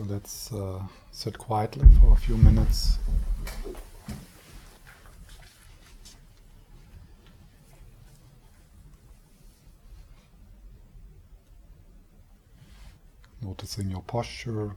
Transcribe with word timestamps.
So 0.00 0.06
let's 0.08 0.50
uh, 0.50 0.82
sit 1.10 1.36
quietly 1.36 1.86
for 2.00 2.14
a 2.14 2.16
few 2.16 2.38
minutes. 2.38 2.96
Noticing 13.42 13.90
your 13.90 14.00
posture, 14.00 14.74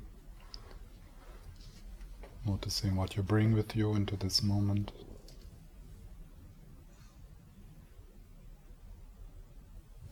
noticing 2.45 2.97
what 2.97 3.15
you 3.15 3.23
bring 3.23 3.53
with 3.53 3.77
you 3.77 3.95
into 3.95 4.17
this 4.17 4.43
moment. 4.43 4.91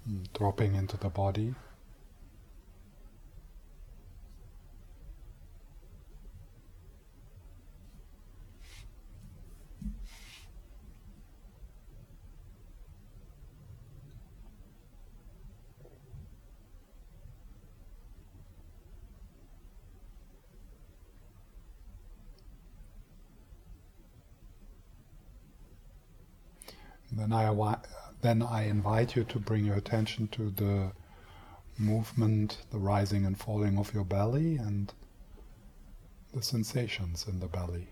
Hmm, 0.05 0.23
dropping 0.33 0.75
into 0.75 0.95
the 0.95 1.09
body. 1.09 1.53
Then 27.31 27.39
I, 27.39 27.77
then 28.19 28.41
I 28.41 28.63
invite 28.63 29.15
you 29.15 29.23
to 29.23 29.39
bring 29.39 29.63
your 29.63 29.77
attention 29.77 30.27
to 30.33 30.49
the 30.49 30.91
movement, 31.77 32.57
the 32.71 32.77
rising 32.77 33.25
and 33.25 33.39
falling 33.39 33.77
of 33.77 33.93
your 33.93 34.03
belly, 34.03 34.57
and 34.57 34.93
the 36.33 36.43
sensations 36.43 37.25
in 37.29 37.39
the 37.39 37.47
belly. 37.47 37.87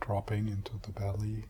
Dropping 0.00 0.48
into 0.48 0.72
the 0.82 0.90
belly. 0.90 1.44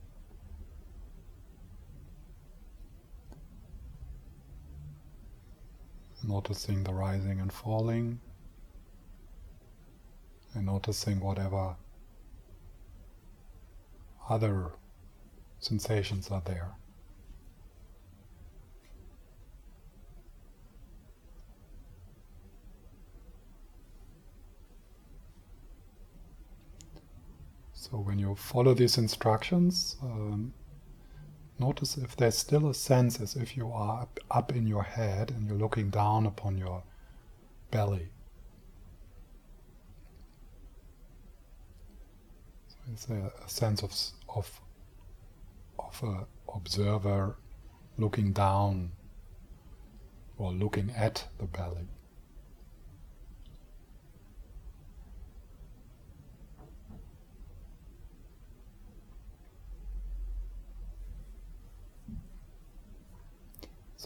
Noticing 6.27 6.85
the 6.85 6.93
rising 6.93 7.41
and 7.41 7.53
falling, 7.53 8.21
and 10.55 10.67
noticing 10.67 11.21
whatever 11.21 11.77
other 14.29 14.73
sensations 15.59 16.31
are 16.31 16.43
there. 16.45 16.71
So 27.73 27.99
when 27.99 28.19
you 28.19 28.35
follow 28.35 28.73
these 28.73 28.97
instructions, 28.97 29.97
um, 30.03 30.55
Notice 31.59 31.97
if 31.97 32.17
there's 32.17 32.37
still 32.37 32.69
a 32.69 32.75
sense 32.75 33.21
as 33.21 33.37
if 33.37 33.57
you 33.57 33.71
are 33.71 34.09
up, 34.31 34.53
in 34.53 34.67
your 34.67 34.83
head 34.83 35.31
and 35.31 35.47
you're 35.47 35.57
looking 35.57 35.89
down 35.89 36.27
upon 36.27 36.59
your 36.59 36.83
belly. 37.71 38.09
So 42.69 42.77
it's 42.93 43.09
a, 43.09 43.33
a 43.45 43.49
sense 43.49 43.83
of, 43.83 43.95
of, 44.35 44.61
of 45.79 46.03
an 46.03 46.27
observer 46.53 47.37
looking 47.99 48.33
down 48.33 48.91
or 50.37 50.53
looking 50.53 50.91
at 50.91 51.29
the 51.39 51.47
belly. 51.47 51.89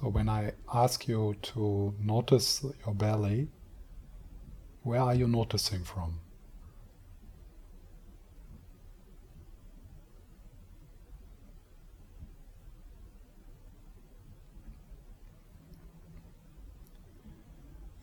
So 0.01 0.07
when 0.11 0.29
I 0.29 0.53
ask 0.73 1.09
you 1.09 1.35
to 1.43 1.93
notice 2.01 2.65
your 2.87 2.95
belly, 2.95 3.49
where 4.85 5.01
are 5.01 5.13
you 5.13 5.27
noticing 5.27 5.83
from? 5.83 6.21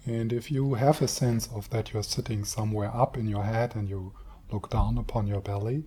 And 0.06 0.34
if 0.34 0.52
you 0.52 0.74
have 0.74 1.02
a 1.02 1.08
sense 1.08 1.48
of 1.48 1.70
that 1.70 1.94
you're 1.94 2.04
sitting 2.04 2.44
somewhere 2.44 2.94
up 2.94 3.16
in 3.16 3.26
your 3.26 3.44
head 3.46 3.74
and 3.74 3.88
you 3.88 4.12
look 4.52 4.70
down 4.70 4.98
upon 4.98 5.28
your 5.28 5.40
belly, 5.40 5.86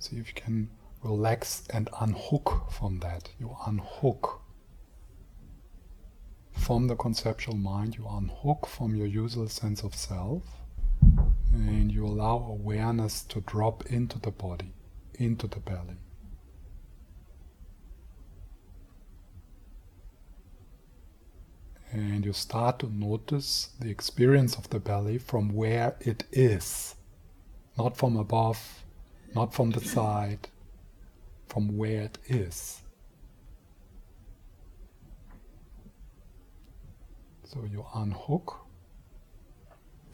see 0.00 0.16
if 0.16 0.26
you 0.26 0.34
can 0.34 0.68
relax 1.04 1.62
and 1.72 1.88
unhook 2.00 2.72
from 2.72 2.98
that. 2.98 3.30
You 3.38 3.56
unhook 3.68 4.40
from 6.54 6.86
the 6.86 6.96
conceptual 6.96 7.56
mind, 7.56 7.96
you 7.96 8.06
unhook 8.08 8.66
from 8.66 8.96
your 8.96 9.06
usual 9.06 9.48
sense 9.48 9.82
of 9.82 9.94
self 9.94 10.42
and 11.52 11.92
you 11.92 12.06
allow 12.06 12.36
awareness 12.48 13.22
to 13.22 13.40
drop 13.42 13.86
into 13.86 14.18
the 14.18 14.30
body, 14.30 14.72
into 15.14 15.46
the 15.46 15.60
belly. 15.60 15.98
And 21.92 22.24
you 22.24 22.32
start 22.32 22.80
to 22.80 22.92
notice 22.92 23.70
the 23.78 23.88
experience 23.90 24.56
of 24.56 24.68
the 24.70 24.80
belly 24.80 25.18
from 25.18 25.54
where 25.54 25.94
it 26.00 26.24
is, 26.32 26.96
not 27.78 27.96
from 27.96 28.16
above, 28.16 28.84
not 29.34 29.54
from 29.54 29.70
the 29.70 29.80
side, 29.80 30.48
from 31.46 31.76
where 31.76 32.02
it 32.02 32.18
is. 32.26 32.80
So 37.44 37.64
you 37.70 37.84
unhook 37.94 38.64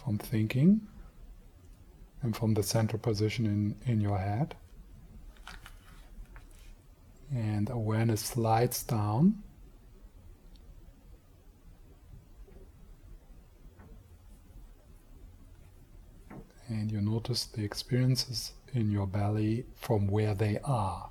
from 0.03 0.19
thinking 0.19 0.81
and 2.23 2.37
from 2.37 2.55
the 2.55 2.63
central 2.63 2.99
position 2.99 3.47
in, 3.47 3.77
in 3.91 4.01
your 4.01 4.19
head. 4.19 4.57
And 7.33 7.71
awareness 7.71 8.23
slides 8.23 8.83
down. 8.83 9.43
And 16.69 16.91
you 16.91 17.01
notice 17.01 17.45
the 17.45 17.63
experiences 17.63 18.53
in 18.75 18.91
your 18.91 19.07
belly 19.07 19.67
from 19.77 20.09
where 20.09 20.35
they 20.35 20.59
are. 20.65 21.10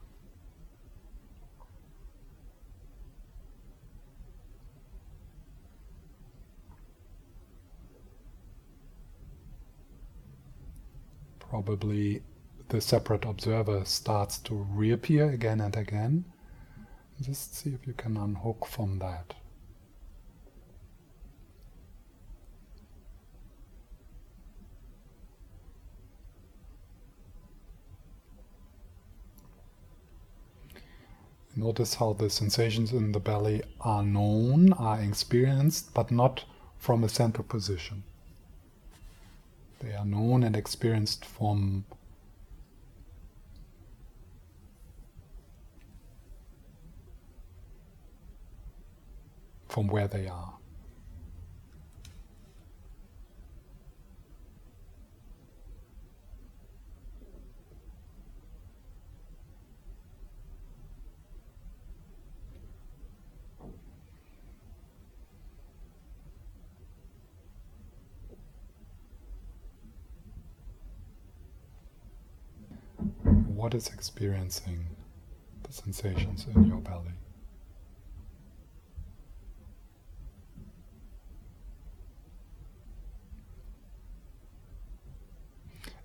Probably 11.50 12.22
the 12.70 12.80
separate 12.80 13.26
observer 13.26 13.84
starts 13.84 14.38
to 14.38 14.54
reappear 14.54 15.30
again 15.32 15.60
and 15.60 15.76
again. 15.76 16.26
Just 17.22 17.56
see 17.56 17.72
if 17.72 17.88
you 17.88 17.94
can 17.94 18.16
unhook 18.16 18.66
from 18.66 19.00
that. 19.00 19.34
Notice 31.56 31.96
how 31.96 32.14
the 32.14 32.30
sensations 32.30 32.94
in 32.94 33.12
the 33.12 33.20
belly 33.20 33.64
are 33.82 34.04
known, 34.04 34.72
are 34.74 35.02
experienced, 35.02 35.94
but 35.94 36.10
not 36.10 36.46
from 36.78 37.04
a 37.04 37.10
central 37.10 37.44
position. 37.44 38.04
They 39.80 39.94
are 39.94 40.06
known 40.06 40.44
and 40.44 40.56
experienced 40.56 41.24
from 41.26 41.86
from 49.68 49.88
where 49.88 50.08
they 50.08 50.28
are. 50.28 50.59
What 73.60 73.74
is 73.74 73.90
experiencing 73.90 74.86
the 75.64 75.74
sensations 75.74 76.48
in 76.56 76.64
your 76.64 76.78
belly. 76.78 77.12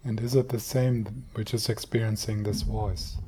And 0.02 0.20
is 0.20 0.34
it 0.34 0.48
the 0.48 0.58
same 0.58 1.26
which 1.34 1.54
is 1.54 1.68
experiencing 1.68 2.42
this 2.42 2.62
voice? 2.62 3.18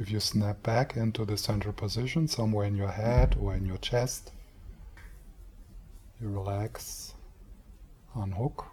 If 0.00 0.12
you 0.12 0.20
snap 0.20 0.62
back 0.62 0.96
into 0.96 1.24
the 1.24 1.36
central 1.36 1.74
position, 1.74 2.28
somewhere 2.28 2.66
in 2.66 2.76
your 2.76 2.92
head 2.92 3.36
or 3.40 3.54
in 3.54 3.66
your 3.66 3.78
chest, 3.78 4.30
you 6.20 6.28
relax, 6.28 7.14
unhook. 8.14 8.66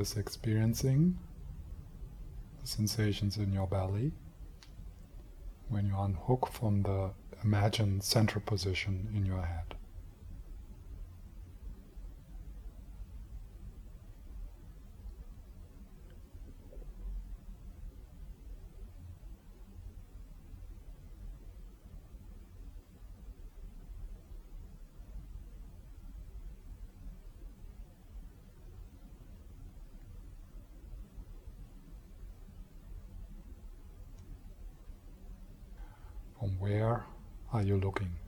Is 0.00 0.16
experiencing 0.16 1.18
the 2.60 2.66
sensations 2.66 3.36
in 3.36 3.52
your 3.52 3.66
belly 3.66 4.12
when 5.68 5.86
you 5.86 5.98
unhook 5.98 6.50
from 6.52 6.82
the 6.82 7.10
imagined 7.44 8.02
central 8.02 8.42
position 8.44 9.08
in 9.14 9.24
your 9.24 9.42
head. 9.42 9.74
Where 36.58 37.04
are 37.52 37.62
you 37.62 37.78
looking? 37.78 38.27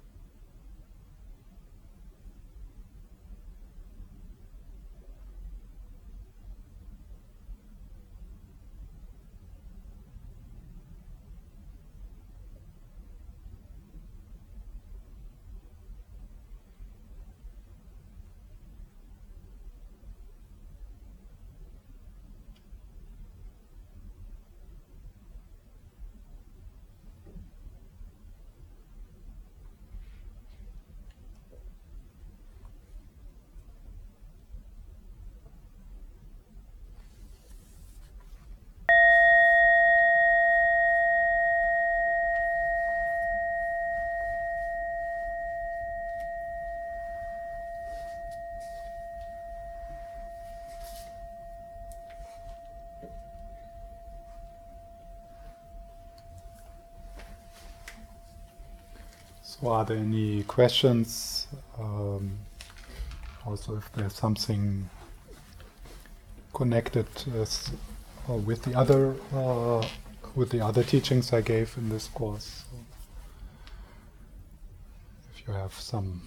So, 59.60 59.68
are 59.68 59.84
there 59.84 59.98
any 59.98 60.42
questions? 60.44 61.46
Um, 61.78 62.38
also, 63.44 63.76
if 63.76 63.92
there's 63.92 64.14
something 64.14 64.88
connected 66.52 67.06
uh, 67.28 68.34
with 68.34 68.62
the 68.62 68.74
other 68.74 69.14
uh, 69.34 69.86
with 70.34 70.50
the 70.50 70.60
other 70.60 70.82
teachings 70.82 71.32
I 71.32 71.40
gave 71.40 71.76
in 71.76 71.88
this 71.88 72.08
course. 72.08 72.64
So 72.70 72.76
if 75.34 75.46
you 75.46 75.54
have 75.54 75.74
some 75.74 76.22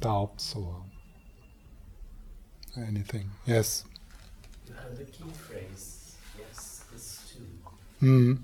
doubts 0.00 0.54
or 0.54 0.76
anything, 2.76 3.30
yes. 3.46 3.84
You 4.66 4.74
have 4.74 4.96
the 4.96 5.04
key 5.04 5.30
phrase, 5.32 6.16
yes, 6.38 6.84
this 6.92 7.32
too. 7.32 8.06
Mm. 8.06 8.38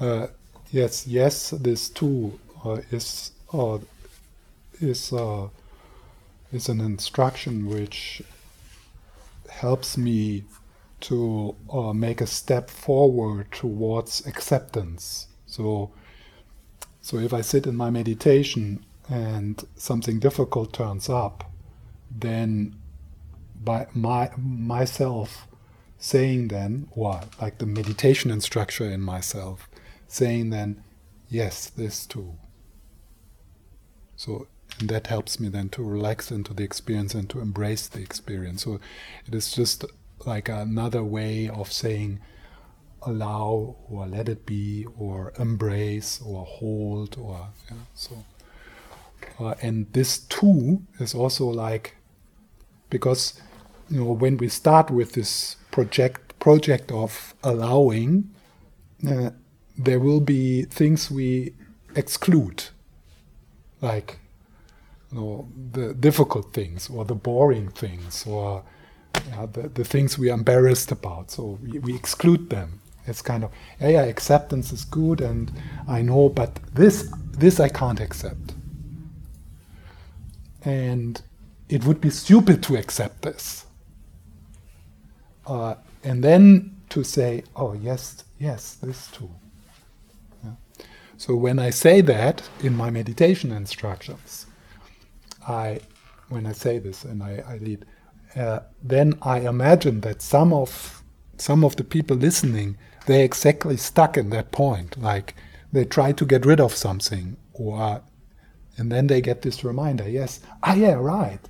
Uh, 0.00 0.28
yes, 0.70 1.06
yes, 1.06 1.50
this 1.50 1.90
too 1.90 2.40
uh, 2.64 2.80
is 2.90 3.32
uh, 3.52 3.78
is 4.80 5.12
uh, 5.12 5.48
is 6.52 6.68
an 6.70 6.80
instruction 6.80 7.66
which 7.68 8.22
helps 9.50 9.98
me 9.98 10.44
to 11.00 11.54
uh, 11.72 11.92
make 11.92 12.20
a 12.20 12.26
step 12.26 12.70
forward 12.70 13.50
towards 13.52 14.26
acceptance. 14.26 15.26
So, 15.46 15.90
so 17.00 17.18
if 17.18 17.32
I 17.34 17.42
sit 17.42 17.66
in 17.66 17.76
my 17.76 17.90
meditation 17.90 18.84
and 19.08 19.62
something 19.76 20.18
difficult 20.18 20.72
turns 20.72 21.08
up, 21.08 21.50
then 22.10 22.76
by 23.62 23.86
my 23.94 24.30
myself 24.38 25.46
saying 25.98 26.48
then, 26.48 26.88
or 26.92 27.20
like 27.40 27.58
the 27.58 27.66
meditation 27.66 28.30
instructor 28.30 28.84
in 28.90 29.02
myself, 29.02 29.68
saying 30.10 30.50
then, 30.50 30.82
yes, 31.28 31.70
this 31.70 32.06
too. 32.06 32.34
So 34.16 34.48
that 34.82 35.06
helps 35.06 35.40
me 35.40 35.48
then 35.48 35.68
to 35.70 35.82
relax 35.82 36.30
into 36.30 36.52
the 36.54 36.64
experience 36.64 37.14
and 37.14 37.28
to 37.30 37.40
embrace 37.40 37.86
the 37.88 38.00
experience. 38.00 38.64
So 38.64 38.80
it 39.26 39.34
is 39.34 39.52
just 39.52 39.84
like 40.26 40.48
another 40.48 41.02
way 41.02 41.48
of 41.48 41.72
saying 41.72 42.20
allow 43.02 43.76
or 43.88 44.06
let 44.06 44.28
it 44.28 44.44
be 44.44 44.86
or 44.98 45.32
embrace 45.38 46.20
or 46.20 46.44
hold 46.44 47.16
or 47.18 47.48
yeah, 47.70 47.78
so 47.94 48.24
uh, 49.38 49.54
and 49.62 49.90
this 49.92 50.18
too 50.18 50.82
is 50.98 51.14
also 51.14 51.46
like 51.46 51.96
because 52.90 53.40
you 53.88 54.00
know 54.00 54.12
when 54.12 54.36
we 54.36 54.48
start 54.48 54.90
with 54.90 55.12
this 55.12 55.56
project 55.70 56.38
project 56.38 56.92
of 56.92 57.34
allowing 57.42 58.28
uh, 59.08 59.30
there 59.84 59.98
will 59.98 60.20
be 60.20 60.64
things 60.64 61.10
we 61.10 61.54
exclude, 61.96 62.64
like 63.80 64.18
you 65.10 65.18
know, 65.18 65.48
the 65.72 65.94
difficult 65.94 66.52
things 66.52 66.90
or 66.90 67.04
the 67.04 67.14
boring 67.14 67.68
things 67.68 68.26
or 68.26 68.62
the, 69.52 69.70
the 69.74 69.84
things 69.84 70.18
we 70.18 70.30
are 70.30 70.34
embarrassed 70.34 70.92
about. 70.92 71.30
So 71.30 71.58
we, 71.62 71.78
we 71.78 71.94
exclude 71.94 72.50
them. 72.50 72.80
It's 73.06 73.22
kind 73.22 73.42
of 73.44 73.50
yeah, 73.80 73.88
yeah, 73.88 74.02
acceptance 74.02 74.72
is 74.72 74.84
good, 74.84 75.20
and 75.20 75.50
I 75.88 76.02
know, 76.02 76.28
but 76.28 76.60
this 76.74 77.12
this 77.32 77.58
I 77.58 77.68
can't 77.68 77.98
accept, 77.98 78.54
and 80.62 81.20
it 81.68 81.84
would 81.84 82.00
be 82.00 82.10
stupid 82.10 82.62
to 82.64 82.76
accept 82.76 83.22
this. 83.22 83.64
Uh, 85.46 85.74
and 86.04 86.22
then 86.22 86.76
to 86.90 87.02
say, 87.02 87.42
oh 87.56 87.72
yes, 87.72 88.22
yes, 88.38 88.74
this 88.74 89.10
too. 89.10 89.30
So 91.20 91.36
when 91.36 91.58
I 91.58 91.68
say 91.68 92.00
that 92.00 92.48
in 92.62 92.74
my 92.74 92.88
meditation 92.88 93.52
instructions, 93.52 94.46
I, 95.46 95.80
when 96.30 96.46
I 96.46 96.52
say 96.52 96.78
this 96.78 97.04
and 97.04 97.22
I, 97.22 97.44
I 97.46 97.58
lead, 97.58 97.84
uh, 98.34 98.60
then 98.82 99.18
I 99.20 99.40
imagine 99.40 100.00
that 100.00 100.22
some 100.22 100.54
of 100.54 101.02
some 101.36 101.62
of 101.62 101.76
the 101.76 101.84
people 101.84 102.16
listening 102.16 102.78
they're 103.04 103.22
exactly 103.22 103.76
stuck 103.76 104.16
in 104.16 104.30
that 104.30 104.50
point. 104.50 104.96
Like 104.96 105.34
they 105.70 105.84
try 105.84 106.12
to 106.12 106.24
get 106.24 106.46
rid 106.46 106.58
of 106.58 106.72
something, 106.74 107.36
or 107.52 108.00
and 108.78 108.90
then 108.90 109.06
they 109.08 109.20
get 109.20 109.42
this 109.42 109.62
reminder. 109.62 110.08
Yes, 110.08 110.40
ah, 110.62 110.72
yeah, 110.72 110.94
right. 110.94 111.40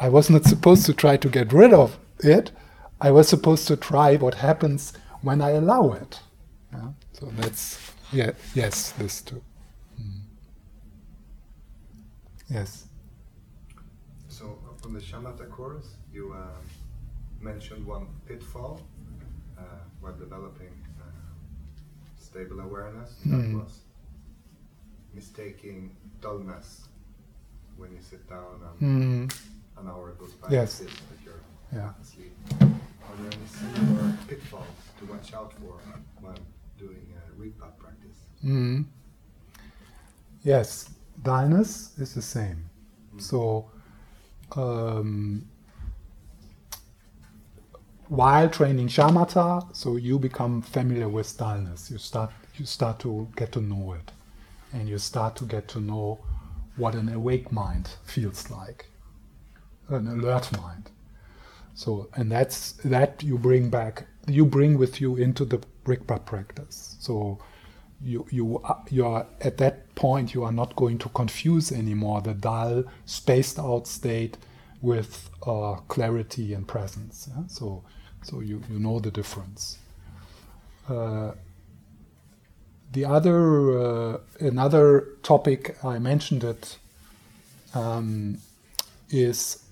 I 0.00 0.08
was 0.08 0.30
not 0.30 0.44
supposed 0.44 0.86
to 0.86 0.94
try 0.94 1.18
to 1.18 1.28
get 1.28 1.52
rid 1.52 1.74
of 1.74 1.98
it. 2.20 2.50
I 2.98 3.10
was 3.10 3.28
supposed 3.28 3.68
to 3.68 3.76
try 3.76 4.16
what 4.16 4.36
happens 4.36 4.94
when 5.20 5.42
I 5.42 5.50
allow 5.50 5.92
it. 5.92 6.20
Yeah? 6.72 6.92
So 7.12 7.26
that's 7.36 7.93
yeah, 8.14 8.30
yes, 8.54 8.92
this 8.92 9.20
too. 9.22 9.42
Mm. 10.00 10.20
Yes. 12.48 12.86
So 14.28 14.58
from 14.80 14.94
the 14.94 15.00
shamatha 15.00 15.48
course, 15.50 15.96
you 16.12 16.32
uh, 16.32 16.58
mentioned 17.40 17.86
one 17.86 18.06
pitfall 18.26 18.80
uh, 19.58 19.62
while 20.00 20.14
developing 20.14 20.72
uh, 21.00 21.04
stable 22.20 22.60
awareness. 22.60 23.10
That 23.26 23.40
Mm. 23.40 23.54
was 23.62 23.80
mistaking 25.14 25.96
dullness 26.20 26.88
when 27.76 27.92
you 27.92 28.00
sit 28.02 28.28
down 28.28 28.60
and 28.68 29.28
Mm. 29.30 29.34
an 29.78 29.88
hour 29.88 30.12
goes 30.18 30.32
by. 30.34 30.48
Yes. 30.50 30.80
and 30.80 30.88
it 30.88 30.92
feels 30.92 31.10
like 31.10 31.24
you're 31.26 31.44
Yeah. 31.80 31.92
asleep. 32.02 32.34
Are 33.06 33.16
there 33.20 33.32
any 33.38 33.46
similar 33.46 34.16
pitfalls 34.28 34.82
to 34.98 35.04
watch 35.06 35.32
out 35.34 35.52
for 35.54 35.74
when 36.20 36.38
doing 36.86 37.06
Rigpa 37.38 37.76
practice? 37.78 38.18
Mm. 38.44 38.84
Yes, 40.42 40.90
dullness 41.22 41.98
is 41.98 42.14
the 42.14 42.22
same. 42.22 42.68
So, 43.18 43.70
um, 44.56 45.48
while 48.08 48.48
training 48.48 48.88
shamatha, 48.88 49.74
so 49.74 49.96
you 49.96 50.18
become 50.18 50.62
familiar 50.62 51.08
with 51.08 51.36
dullness. 51.38 51.90
You 51.90 51.98
start 51.98 52.30
you 52.56 52.66
start 52.66 53.00
to 53.00 53.28
get 53.36 53.50
to 53.52 53.60
know 53.60 53.94
it, 53.94 54.12
and 54.72 54.88
you 54.88 54.98
start 54.98 55.36
to 55.36 55.44
get 55.44 55.66
to 55.68 55.80
know 55.80 56.18
what 56.76 56.94
an 56.94 57.08
awake 57.08 57.50
mind 57.52 57.88
feels 58.04 58.50
like, 58.50 58.86
an 59.88 60.06
alert 60.08 60.52
mind. 60.60 60.90
So, 61.74 62.08
and 62.14 62.30
that's 62.30 62.72
that 62.84 63.22
you 63.22 63.38
bring 63.38 63.70
back, 63.70 64.06
you 64.28 64.44
bring 64.44 64.78
with 64.78 65.00
you 65.00 65.16
into 65.16 65.44
the 65.44 65.60
Rigpa 65.84 66.24
practice. 66.24 66.96
So, 67.00 67.38
you 68.02 68.26
you 68.30 68.62
you 68.90 69.06
are 69.06 69.26
at 69.40 69.56
that 69.58 69.94
point 69.94 70.34
you 70.34 70.44
are 70.44 70.52
not 70.52 70.76
going 70.76 70.98
to 70.98 71.08
confuse 71.10 71.72
anymore 71.72 72.20
the 72.20 72.34
dull, 72.34 72.84
spaced 73.06 73.58
out 73.58 73.86
state 73.86 74.36
with 74.82 75.30
uh, 75.46 75.76
clarity 75.88 76.52
and 76.52 76.68
presence. 76.68 77.28
yeah? 77.34 77.44
So, 77.46 77.82
so 78.22 78.40
you 78.40 78.62
you 78.70 78.78
know 78.78 79.00
the 79.00 79.10
difference. 79.10 79.78
Uh, 80.88 81.32
the 82.92 83.04
other 83.04 83.78
uh, 83.78 84.18
another 84.40 85.08
topic 85.22 85.76
I 85.82 85.98
mentioned 85.98 86.44
it 86.44 86.78
um, 87.74 88.38
is 89.10 89.62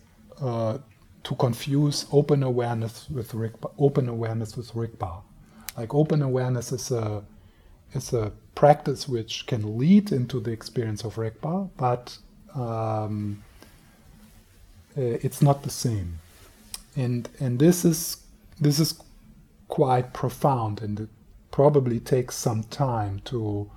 uh, 0.41 0.79
to 1.25 1.35
confuse 1.37 2.07
open 2.11 2.43
awareness 2.43 3.09
with 3.11 3.33
Rigpa, 3.33 3.71
open 3.79 4.09
awareness 4.09 4.57
with 4.57 4.73
Rigpa. 4.73 5.23
Like 5.77 5.95
open 5.95 6.23
awareness 6.23 6.73
is 6.73 6.91
a 6.91 7.23
is 7.95 8.13
a 8.13 8.33
practice 8.55 9.09
which 9.09 9.47
can 9.47 9.79
lead 9.79 10.13
into 10.13 10.41
the 10.41 10.51
experience 10.51 11.05
of 11.05 11.17
Rigpa, 11.17 11.71
but 11.77 12.17
um, 12.55 13.43
uh, 14.97 15.01
it's 15.01 15.43
not 15.43 15.63
the 15.63 15.71
same. 15.71 16.19
And 16.97 17.29
and 17.41 17.59
this 17.59 17.85
is 17.85 18.19
this 18.61 18.79
is 18.79 19.01
quite 19.69 20.13
profound, 20.13 20.83
and 20.83 21.01
it 21.01 21.09
probably 21.51 22.01
takes 22.01 22.37
some 22.37 22.63
time 22.65 23.21
to 23.25 23.71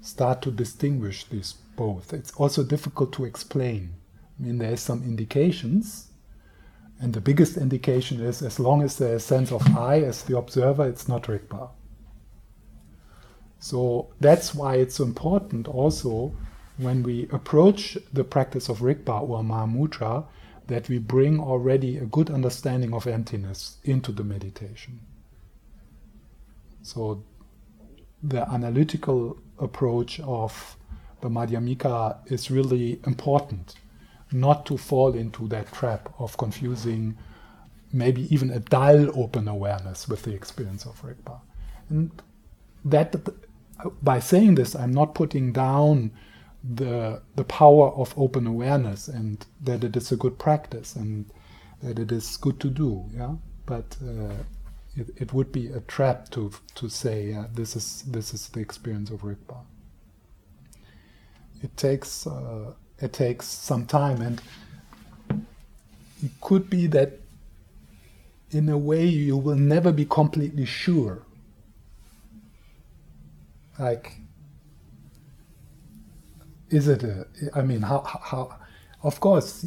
start 0.00 0.40
to 0.42 0.50
distinguish 0.50 1.24
these 1.24 1.54
both. 1.76 2.12
It's 2.12 2.32
also 2.32 2.64
difficult 2.64 3.12
to 3.14 3.24
explain. 3.24 3.94
I 4.38 4.42
mean, 4.42 4.58
there's 4.58 4.80
some 4.80 5.02
indications, 5.02 6.09
and 7.00 7.14
the 7.14 7.20
biggest 7.20 7.56
indication 7.56 8.20
is 8.20 8.42
as 8.42 8.60
long 8.60 8.82
as 8.82 8.98
there's 8.98 9.22
a 9.22 9.26
sense 9.26 9.50
of 9.50 9.66
I 9.76 10.00
as 10.00 10.22
the 10.22 10.36
observer, 10.36 10.86
it's 10.86 11.08
not 11.08 11.24
Rigpa. 11.24 11.70
So 13.58 14.10
that's 14.20 14.54
why 14.54 14.76
it's 14.76 15.00
important 15.00 15.66
also 15.66 16.34
when 16.76 17.02
we 17.02 17.28
approach 17.30 17.96
the 18.12 18.24
practice 18.24 18.68
of 18.68 18.80
Rigpa 18.80 19.28
or 19.28 19.42
Mahamudra 19.42 20.26
that 20.66 20.88
we 20.88 20.98
bring 20.98 21.40
already 21.40 21.98
a 21.98 22.04
good 22.04 22.30
understanding 22.30 22.94
of 22.94 23.06
emptiness 23.06 23.78
into 23.84 24.12
the 24.12 24.24
meditation. 24.24 25.00
So 26.82 27.22
the 28.22 28.48
analytical 28.48 29.38
approach 29.58 30.20
of 30.20 30.76
the 31.20 31.28
Madhyamika 31.28 32.30
is 32.30 32.50
really 32.50 33.00
important, 33.06 33.74
not 34.32 34.66
to 34.66 34.76
fall 34.76 35.14
into 35.14 35.48
that 35.48 35.72
trap 35.72 36.12
of 36.18 36.36
confusing 36.36 37.16
maybe 37.92 38.32
even 38.32 38.50
a 38.50 38.60
dull 38.60 39.18
open 39.18 39.48
awareness 39.48 40.08
with 40.08 40.22
the 40.22 40.32
experience 40.32 40.86
of 40.86 41.02
Rigpa. 41.02 41.40
And 41.88 42.10
that 42.84 43.16
by 44.02 44.20
saying 44.20 44.54
this, 44.54 44.74
I'm 44.74 44.92
not 44.92 45.14
putting 45.14 45.52
down 45.52 46.12
the 46.62 47.22
the 47.36 47.44
power 47.44 47.88
of 47.90 48.12
open 48.18 48.46
awareness 48.46 49.08
and 49.08 49.44
that 49.62 49.82
it 49.82 49.96
is 49.96 50.12
a 50.12 50.16
good 50.16 50.38
practice 50.38 50.94
and 50.94 51.24
that 51.82 51.98
it 51.98 52.12
is 52.12 52.36
good 52.36 52.60
to 52.60 52.68
do. 52.68 53.04
Yeah, 53.14 53.34
but 53.66 53.96
uh, 54.04 54.34
it, 54.96 55.08
it 55.16 55.32
would 55.32 55.52
be 55.52 55.68
a 55.68 55.80
trap 55.80 56.28
to 56.30 56.52
to 56.76 56.88
say 56.88 57.28
yeah, 57.30 57.46
this 57.52 57.76
is 57.76 58.02
this 58.02 58.34
is 58.34 58.48
the 58.48 58.60
experience 58.60 59.10
of 59.10 59.22
Rigpa. 59.22 59.56
It 61.62 61.76
takes 61.76 62.26
uh, 62.26 62.72
it 63.00 63.12
takes 63.12 63.46
some 63.46 63.86
time, 63.86 64.20
and 64.20 64.42
it 66.22 66.32
could 66.40 66.68
be 66.68 66.86
that 66.88 67.20
in 68.50 68.68
a 68.68 68.76
way 68.78 69.04
you 69.04 69.36
will 69.36 69.56
never 69.56 69.92
be 69.92 70.04
completely 70.04 70.66
sure. 70.66 71.22
Like, 73.78 74.16
is 76.68 76.88
it 76.88 77.02
a? 77.02 77.26
I 77.54 77.62
mean, 77.62 77.82
how 77.82 78.02
how? 78.02 78.56
Of 79.02 79.18
course, 79.20 79.66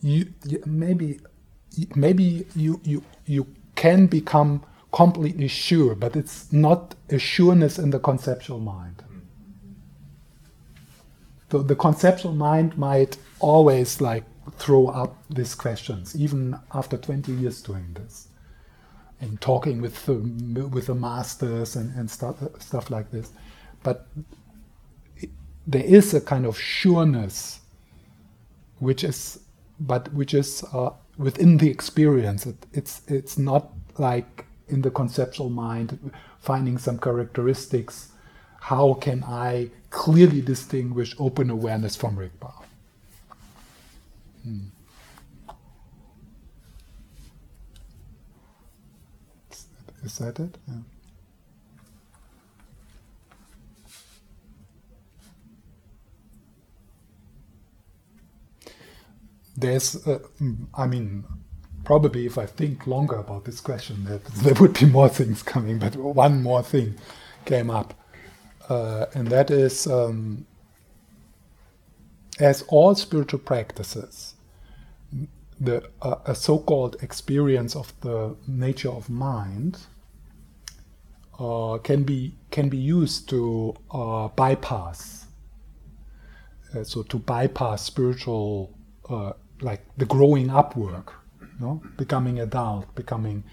you, 0.00 0.32
you 0.44 0.62
maybe 0.64 1.20
maybe 1.96 2.46
you 2.54 2.80
you 2.84 3.02
you 3.26 3.46
can 3.74 4.06
become 4.06 4.62
completely 4.92 5.48
sure, 5.48 5.94
but 5.94 6.16
it's 6.16 6.52
not 6.52 6.94
a 7.10 7.18
sureness 7.18 7.78
in 7.78 7.90
the 7.90 7.98
conceptual 7.98 8.60
mind. 8.60 9.02
The 11.48 11.76
conceptual 11.76 12.34
mind 12.34 12.76
might 12.76 13.18
always 13.38 14.00
like 14.00 14.24
throw 14.58 14.88
up 14.88 15.16
these 15.30 15.54
questions, 15.54 16.16
even 16.16 16.58
after 16.72 16.96
20 16.96 17.32
years 17.32 17.62
doing 17.62 17.94
this, 17.94 18.28
and 19.20 19.40
talking 19.40 19.80
with 19.80 20.06
the, 20.06 20.14
with 20.68 20.86
the 20.86 20.94
masters 20.94 21.76
and, 21.76 21.94
and 21.96 22.10
stuff 22.10 22.36
stuff 22.58 22.90
like 22.90 23.10
this. 23.10 23.30
But 23.82 24.08
there 25.66 25.84
is 25.84 26.14
a 26.14 26.20
kind 26.20 26.46
of 26.46 26.58
sureness, 26.58 27.60
which 28.78 29.04
is, 29.04 29.40
but 29.78 30.12
which 30.12 30.34
is 30.34 30.64
uh, 30.72 30.90
within 31.18 31.58
the 31.58 31.70
experience. 31.70 32.46
It, 32.46 32.56
it's 32.72 33.02
it's 33.08 33.38
not 33.38 33.72
like 33.98 34.45
in 34.68 34.82
the 34.82 34.90
conceptual 34.90 35.50
mind 35.50 36.12
finding 36.38 36.78
some 36.78 36.98
characteristics. 36.98 38.12
How 38.60 38.94
can 38.94 39.22
I 39.24 39.70
clearly 39.90 40.40
distinguish 40.40 41.14
open 41.18 41.50
awareness 41.50 41.94
from 41.96 42.16
Rigpa? 42.16 42.52
Hmm. 44.42 44.66
Is 50.04 50.18
that 50.18 50.38
it? 50.38 50.56
Yeah. 50.68 50.74
There's, 59.56 60.06
uh, 60.06 60.18
I 60.74 60.86
mean, 60.86 61.24
probably 61.86 62.26
if 62.26 62.36
I 62.36 62.46
think 62.46 62.86
longer 62.86 63.16
about 63.16 63.44
this 63.46 63.60
question, 63.60 64.04
that 64.04 64.24
there 64.44 64.54
would 64.54 64.74
be 64.78 64.86
more 64.86 65.08
things 65.08 65.42
coming, 65.42 65.78
but 65.78 65.96
one 65.96 66.42
more 66.42 66.62
thing 66.62 66.96
came 67.46 67.70
up, 67.70 67.94
uh, 68.68 69.06
and 69.14 69.28
that 69.28 69.50
is 69.50 69.86
um, 69.86 70.46
as 72.38 72.62
all 72.68 72.94
spiritual 72.94 73.38
practices, 73.38 74.34
the 75.58 75.82
uh, 76.02 76.16
a 76.26 76.34
so-called 76.34 76.96
experience 77.02 77.74
of 77.74 77.92
the 78.00 78.36
nature 78.46 78.90
of 78.90 79.08
mind 79.08 79.78
uh, 81.38 81.78
can 81.78 82.02
be 82.02 82.34
can 82.50 82.68
be 82.68 82.76
used 82.76 83.28
to 83.28 83.74
uh, 83.92 84.28
bypass, 84.28 85.26
uh, 86.74 86.82
so 86.82 87.02
to 87.04 87.18
bypass 87.18 87.82
spiritual 87.82 88.76
uh, 89.08 89.32
like 89.60 89.82
the 89.96 90.04
growing 90.04 90.50
up 90.50 90.76
work, 90.76 91.14
no, 91.60 91.82
becoming 91.96 92.40
adult, 92.40 92.94
becoming 92.94 93.44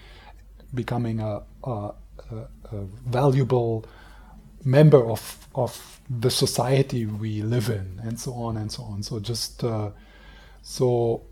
becoming 0.74 1.20
a, 1.20 1.42
a, 1.62 1.92
a, 2.30 2.84
valuable 3.06 3.84
member 4.64 5.08
of 5.10 5.46
of 5.54 6.00
the 6.10 6.30
society 6.30 7.06
we 7.06 7.42
live 7.42 7.68
in, 7.68 8.00
and 8.02 8.18
so 8.18 8.32
on 8.34 8.56
and 8.56 8.70
so 8.70 8.82
on. 8.82 9.02
So 9.02 9.20
just 9.20 9.64
uh, 9.64 9.90
so 10.62 11.22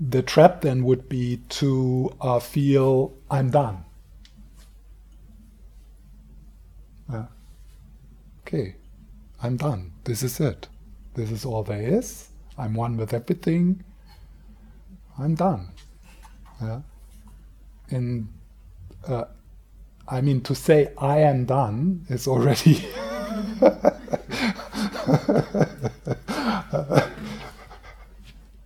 the 0.00 0.22
trap 0.22 0.62
then 0.62 0.84
would 0.84 1.08
be 1.08 1.38
to 1.48 2.14
uh, 2.20 2.38
feel 2.38 3.14
I'm 3.30 3.50
done. 3.50 3.84
Uh, 7.12 7.26
okay, 8.40 8.76
I'm 9.42 9.56
done. 9.56 9.92
This 10.04 10.22
is 10.22 10.40
it. 10.40 10.68
This 11.14 11.30
is 11.30 11.44
all 11.44 11.62
there 11.62 11.80
is. 11.80 12.28
I'm 12.58 12.74
one 12.74 12.96
with 12.96 13.14
everything. 13.14 13.84
I'm 15.18 15.34
done. 15.34 15.68
Yeah. 16.60 16.80
And 17.90 18.28
uh, 19.06 19.24
I 20.08 20.20
mean, 20.20 20.40
to 20.42 20.54
say 20.54 20.92
I 20.98 21.18
am 21.20 21.44
done 21.46 22.06
is 22.08 22.26
already. 22.28 22.84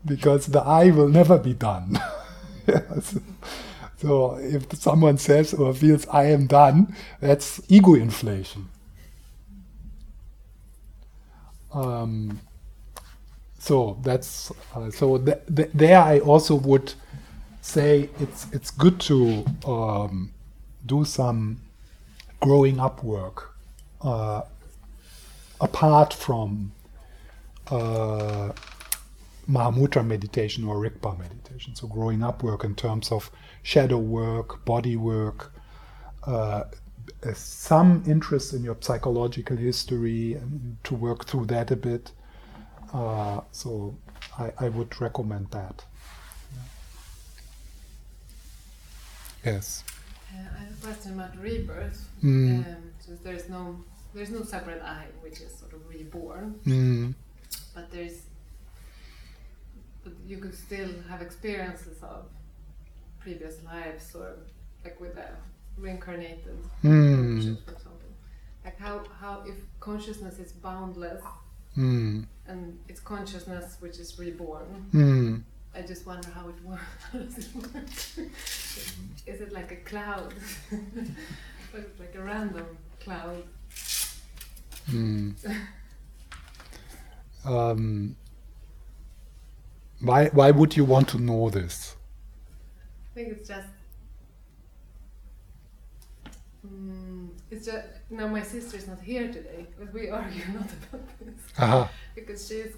because 0.05 0.47
the 0.47 0.61
I 0.61 0.91
will 0.91 1.09
never 1.09 1.39
be 1.39 1.55
done. 1.55 1.99
yes. 2.67 3.19
So 3.99 4.37
if 4.37 4.73
someone 4.75 5.19
says 5.19 5.53
or 5.53 5.75
feels 5.75 6.07
I 6.09 6.25
am 6.27 6.47
done, 6.47 6.95
that's 7.21 7.61
ego 7.69 7.95
inflation. 7.95 8.69
Um, 11.73 12.41
so 13.59 13.99
that's 14.03 14.51
uh, 14.75 14.91
so 14.91 15.19
th- 15.19 15.39
th- 15.55 15.71
there. 15.75 15.99
I 16.01 16.19
also 16.21 16.55
would 16.57 16.95
say 17.61 18.09
it's 18.19 18.47
it's 18.53 18.71
good 18.71 19.01
to 19.01 19.45
um, 19.67 20.33
do 20.87 21.05
some 21.05 21.61
growing 22.41 22.81
up 22.81 23.05
work 23.05 23.55
uh, 24.01 24.43
apart 25.61 26.13
from 26.15 26.73
uh, 27.71 28.53
Mahamudra 29.49 30.07
meditation 30.07 30.65
or 30.65 30.77
Rigpa 30.77 31.19
meditation. 31.19 31.75
So 31.75 31.87
growing 31.87 32.23
up 32.23 32.43
work 32.43 32.65
in 32.65 32.75
terms 32.75 33.13
of 33.13 33.31
shadow 33.63 33.99
work, 33.99 34.65
body 34.65 34.97
work, 34.97 35.53
uh, 36.25 36.65
some 37.35 38.03
interest 38.07 38.53
in 38.55 38.63
your 38.63 38.77
psychological 38.81 39.57
history 39.57 40.35
and 40.35 40.77
to 40.85 40.95
work 40.95 41.27
through 41.27 41.47
that 41.47 41.71
a 41.71 41.77
bit. 41.77 42.13
Uh, 42.93 43.41
so 43.53 43.97
I, 44.39 44.53
I, 44.59 44.69
would 44.69 45.01
recommend 45.01 45.51
that. 45.53 45.85
Yes. 49.45 49.85
Uh, 50.33 50.39
I 50.57 50.65
have 50.65 50.73
a 50.73 50.87
question 50.87 51.15
about 51.15 51.37
rebirth. 51.39 52.09
Mm. 52.23 52.67
Um, 52.67 52.93
so 52.99 53.13
there's 53.23 53.49
no 53.49 53.77
there's 54.15 54.31
no 54.31 54.43
separate 54.43 54.83
I, 54.83 55.07
which 55.21 55.41
is 55.41 55.55
sort 55.55 55.73
of 55.73 55.89
reborn, 55.89 56.61
mm. 56.67 57.15
but 57.75 57.91
there's 57.91 58.23
but 60.03 60.13
you 60.27 60.39
could 60.39 60.55
still 60.55 60.91
have 61.09 61.23
experiences 61.23 62.03
of 62.03 62.27
previous 63.21 63.63
lives 63.65 64.15
or 64.15 64.37
like 64.85 65.01
with 65.01 65.17
a 65.17 65.31
reincarnated 65.77 66.59
mm. 66.83 67.65
for 67.65 67.73
example. 67.73 67.97
Like 68.65 68.79
how 68.79 69.03
how 69.21 69.43
if 69.47 69.57
consciousness 69.79 70.39
is 70.39 70.53
boundless 70.53 71.23
mm. 71.77 72.25
and 72.47 72.79
it's 72.89 73.01
consciousness 73.01 73.77
which 73.81 73.99
is 73.99 74.19
reborn. 74.19 74.87
I 75.75 75.83
just 75.83 76.07
wonder 76.07 76.29
how 76.31 76.49
it 76.49 76.57
works. 76.65 77.49
is 79.27 79.41
it 79.41 79.53
like 79.53 79.71
a 79.73 79.77
cloud? 79.77 80.35
or 80.73 81.85
like 81.99 82.15
a 82.17 82.23
random 82.23 82.67
cloud? 82.99 83.45
Mm. 84.91 85.35
um, 87.45 88.17
why 90.01 90.27
why 90.29 90.51
would 90.51 90.77
you 90.77 90.85
want 90.85 91.09
to 91.09 91.19
know 91.19 91.51
this? 91.51 91.97
I 93.13 93.15
think 93.15 93.29
it's 93.29 93.49
just 93.49 93.69
mm, 96.67 97.29
it's 97.51 97.67
just 97.67 97.87
now 98.11 98.27
my 98.27 98.43
sister 98.43 98.77
is 98.77 98.89
not 98.89 99.01
here 99.01 99.29
today, 99.33 99.67
but 99.79 99.93
we 99.93 100.11
argue 100.11 100.45
not 100.53 100.69
about 100.93 101.07
this 101.21 101.35
uh-huh. 101.59 101.87
because 102.15 102.49
she's, 102.49 102.75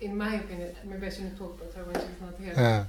in 0.00 0.16
my 0.16 0.34
opinion, 0.36 0.74
maybe 0.84 1.06
I 1.06 1.10
shouldn't 1.10 1.38
talk 1.38 1.60
about 1.60 1.72
her 1.74 1.84
when 1.84 1.94
she's 1.94 2.20
not 2.20 2.34
here, 2.40 2.54
Yeah. 2.56 2.84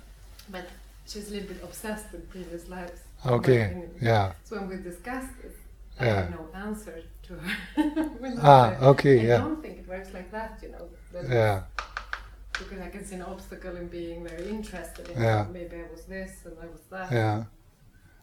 but 0.49 0.65
she's 1.07 1.29
a 1.29 1.33
little 1.33 1.49
bit 1.53 1.63
obsessed 1.63 2.11
with 2.11 2.29
previous 2.29 2.67
lives. 2.69 2.99
Okay. 3.25 3.83
Yeah. 4.01 4.33
So 4.45 4.57
when 4.57 4.69
we 4.69 4.75
discuss 4.77 5.25
this, 5.41 5.53
I 5.99 6.05
Yeah. 6.05 6.15
have 6.21 6.31
no 6.31 6.47
answer 6.53 7.01
to 7.23 7.33
her. 7.33 7.55
I 7.77 8.35
Ah. 8.41 8.69
say, 8.79 8.85
Okay. 8.85 9.19
I 9.19 9.23
Yeah. 9.23 9.37
don't 9.39 9.61
think 9.61 9.79
it 9.79 9.87
works 9.87 10.13
like 10.13 10.31
that, 10.31 10.59
you 10.63 10.69
know. 10.71 10.85
that 11.13 11.27
Yeah. 11.29 11.63
Because 12.53 12.79
I 12.81 12.89
can 12.89 13.03
see 13.05 13.15
an 13.15 13.21
obstacle 13.23 13.75
in 13.77 13.87
being 13.87 14.23
very 14.27 14.49
interested 14.49 15.09
in 15.09 15.21
Yeah. 15.21 15.45
maybe 15.51 15.75
I 15.77 15.85
was 15.91 16.03
this 16.05 16.31
and 16.45 16.55
I 16.61 16.65
was 16.67 16.81
that. 16.91 17.11
Yeah. 17.11 17.43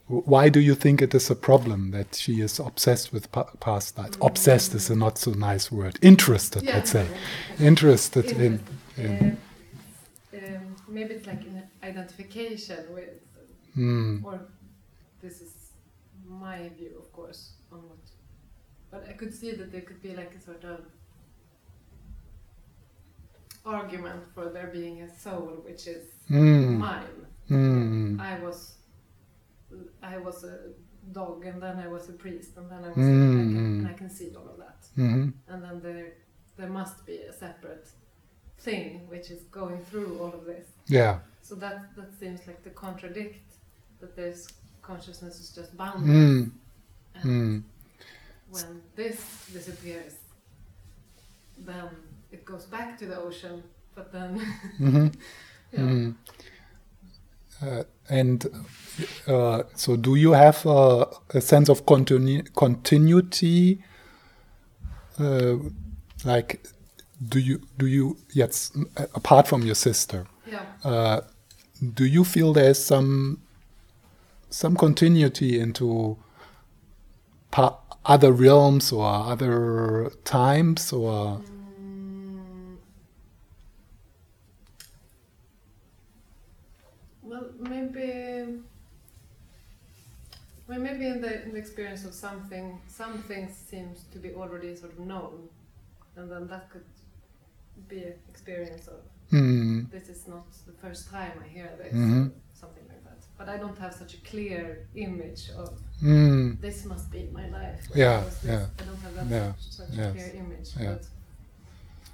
Why 0.08 0.48
do 0.48 0.60
you 0.60 0.76
think 0.76 1.02
it 1.02 1.14
is 1.14 1.30
a 1.30 1.34
problem 1.34 1.90
that 1.90 2.14
she 2.14 2.40
is 2.40 2.60
obsessed 2.60 3.12
with 3.12 3.30
pa- 3.32 3.50
past 3.58 3.98
lives? 3.98 4.16
Obsessed 4.20 4.72
is 4.74 4.88
a 4.88 4.94
not 4.94 5.18
so 5.18 5.32
nice 5.32 5.72
word. 5.72 5.98
Interested, 6.00 6.62
Yeah. 6.62 6.76
let's 6.76 6.90
say. 6.92 7.08
Interested 7.58 8.26
in. 8.30 8.60
Interested. 8.96 9.36
Uh, 10.32 10.36
um, 10.38 10.76
maybe 10.88 11.14
it's 11.14 11.26
like 11.26 11.40
an 11.42 11.62
identification 11.82 12.84
with, 12.94 13.08
Mm, 13.76 14.24
or 14.24 14.40
this 15.20 15.40
is 15.42 15.52
my 16.26 16.70
view, 16.78 16.92
of 16.98 17.12
course, 17.12 17.52
on 17.72 17.78
what. 17.88 17.98
But 18.90 19.06
I 19.10 19.12
could 19.12 19.34
see 19.34 19.52
that 19.52 19.70
there 19.72 19.82
could 19.82 20.00
be 20.02 20.14
like 20.14 20.34
a 20.34 20.40
sort 20.40 20.64
of 20.64 20.80
argument 23.66 24.22
for 24.34 24.48
there 24.48 24.68
being 24.68 25.02
a 25.02 25.08
soul 25.18 25.60
which 25.66 25.86
is 25.88 26.04
mm, 26.30 26.78
mine. 26.78 27.26
mm, 27.50 28.20
I 28.20 28.38
was, 28.40 28.75
I 30.02 30.16
was 30.18 30.44
a 30.44 30.56
dog, 31.12 31.44
and 31.46 31.62
then 31.62 31.78
I 31.78 31.88
was 31.88 32.08
a 32.08 32.12
priest, 32.12 32.56
and 32.56 32.70
then 32.70 32.84
I 32.84 32.88
was, 32.88 32.96
Mm, 32.96 33.32
I 33.32 33.36
can, 33.36 33.56
and 33.56 33.88
I 33.88 33.92
can 33.92 34.10
see 34.10 34.28
all 34.36 34.48
of 34.48 34.58
that. 34.58 34.80
mhm, 34.96 35.32
and 35.48 35.62
then 35.64 35.80
there 35.86 36.08
there 36.58 36.70
must 36.80 37.04
be 37.06 37.18
a 37.32 37.32
separate 37.32 37.86
thing 38.58 39.06
which 39.12 39.30
is 39.30 39.42
going 39.60 39.78
through 39.88 40.18
all 40.20 40.32
of 40.32 40.44
this 40.46 40.66
Yeah. 40.88 41.18
so 41.42 41.54
that 41.56 41.94
that 41.96 42.10
seems 42.20 42.40
like 42.48 42.62
to 42.64 42.70
contradict 42.70 43.48
that 44.00 44.16
there's 44.16 44.42
consciousness 44.80 45.34
is 45.42 45.50
just 45.58 45.76
boundless 45.76 46.08
Mm, 46.08 46.50
and 47.14 47.24
mm, 47.24 47.62
when 48.54 48.82
this 49.00 49.18
disappears 49.52 50.14
then 51.58 51.88
it 52.30 52.44
goes 52.44 52.64
back 52.66 52.98
to 53.00 53.06
the 53.06 53.18
ocean 53.28 53.62
but 53.94 54.10
then 54.12 54.30
mhm. 54.78 55.14
yeah. 55.72 55.80
Mm. 55.80 56.14
Uh, 57.62 57.84
and 58.08 58.46
uh, 59.26 59.62
so, 59.74 59.96
do 59.96 60.14
you 60.14 60.32
have 60.32 60.66
uh, 60.66 61.06
a 61.30 61.40
sense 61.40 61.68
of 61.68 61.84
continu- 61.86 62.52
continuity? 62.54 63.82
Uh, 65.18 65.56
like, 66.24 66.66
do 67.28 67.38
you 67.38 67.60
do 67.78 67.86
you 67.86 68.16
yes? 68.32 68.72
Apart 69.14 69.48
from 69.48 69.62
your 69.62 69.74
sister, 69.74 70.26
yeah 70.46 70.62
uh, 70.84 71.20
do 71.94 72.04
you 72.04 72.24
feel 72.24 72.52
there's 72.52 72.82
some 72.82 73.40
some 74.50 74.76
continuity 74.76 75.58
into 75.58 76.16
pa- 77.50 77.78
other 78.04 78.32
realms 78.32 78.92
or 78.92 79.04
other 79.06 80.10
times 80.24 80.92
or? 80.92 81.38
Mm. 81.38 81.55
Well, 87.36 87.50
maybe. 87.58 88.60
Well, 90.68 90.80
maybe 90.80 91.06
in 91.06 91.20
the, 91.20 91.42
in 91.44 91.52
the 91.52 91.58
experience 91.58 92.04
of 92.04 92.14
something, 92.14 92.80
some 92.88 93.18
things 93.18 93.54
seems 93.54 94.04
to 94.12 94.18
be 94.18 94.34
already 94.34 94.74
sort 94.74 94.92
of 94.92 94.98
known, 94.98 95.48
and 96.16 96.30
then 96.30 96.48
that 96.48 96.70
could 96.70 96.84
be 97.88 98.02
an 98.04 98.14
experience 98.28 98.88
of 98.88 99.00
Mm, 99.32 99.90
this 99.90 100.08
is 100.08 100.28
not 100.28 100.46
the 100.66 100.72
first 100.80 101.10
time 101.10 101.32
I 101.44 101.48
hear 101.48 101.68
this, 101.78 101.92
Mhm. 101.92 102.30
something 102.54 102.84
like 102.88 103.02
that. 103.02 103.20
But 103.36 103.48
I 103.48 103.56
don't 103.56 103.76
have 103.76 103.92
such 103.92 104.14
a 104.14 104.20
clear 104.30 104.86
image 104.94 105.50
of 105.50 105.70
mm, 106.00 106.60
this 106.60 106.84
must 106.84 107.10
be 107.10 107.28
my 107.32 107.48
life. 107.48 107.88
Yeah, 107.92 108.22
yeah, 108.44 108.66
I 108.80 108.84
don't 108.84 109.02
have 109.06 109.14
that 109.16 109.26
yeah, 109.26 109.52
such 109.58 109.90
yes, 109.90 110.10
a 110.10 110.12
clear 110.12 110.30
image, 110.42 110.68
yeah. 110.78 110.92
but 110.92 111.02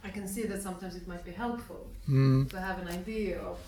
I 0.03 0.09
can 0.09 0.27
see 0.27 0.45
that 0.47 0.63
sometimes 0.63 0.97
it 0.97 1.07
might 1.07 1.23
be 1.23 1.33
helpful 1.33 1.87
mm, 2.09 2.49
to 2.49 2.59
have 2.59 2.79
an 2.79 2.89
idea 2.89 3.39
of 3.41 3.59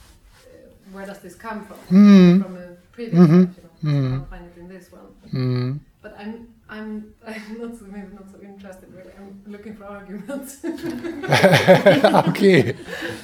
where 0.92 1.06
does 1.06 1.20
this 1.20 1.34
come 1.34 1.64
from 1.66 1.76
mm, 1.90 2.42
from 2.44 2.56
a 2.56 2.60
previous 2.92 3.18
life, 3.18 3.30
you 3.30 3.90
know. 3.90 3.92
mhm. 3.92 4.14
So 4.14 4.18
I'll 4.20 4.24
find 4.26 4.44
it 4.46 4.56
in 4.60 4.68
this 4.68 4.86
one. 4.92 5.02
mm. 5.32 5.78
But 6.02 6.16
I'm 6.18 6.46
I'm 6.68 7.14
I'm 7.26 7.58
not 7.60 7.78
so 7.78 7.84
maybe 7.86 8.14
not 8.14 8.30
so 8.30 8.38
interested 8.42 8.88
really. 8.96 9.12
I'm 9.18 9.52
looking 9.52 9.74
for 9.74 9.84
arguments. 9.84 10.58
okay. 12.28 12.76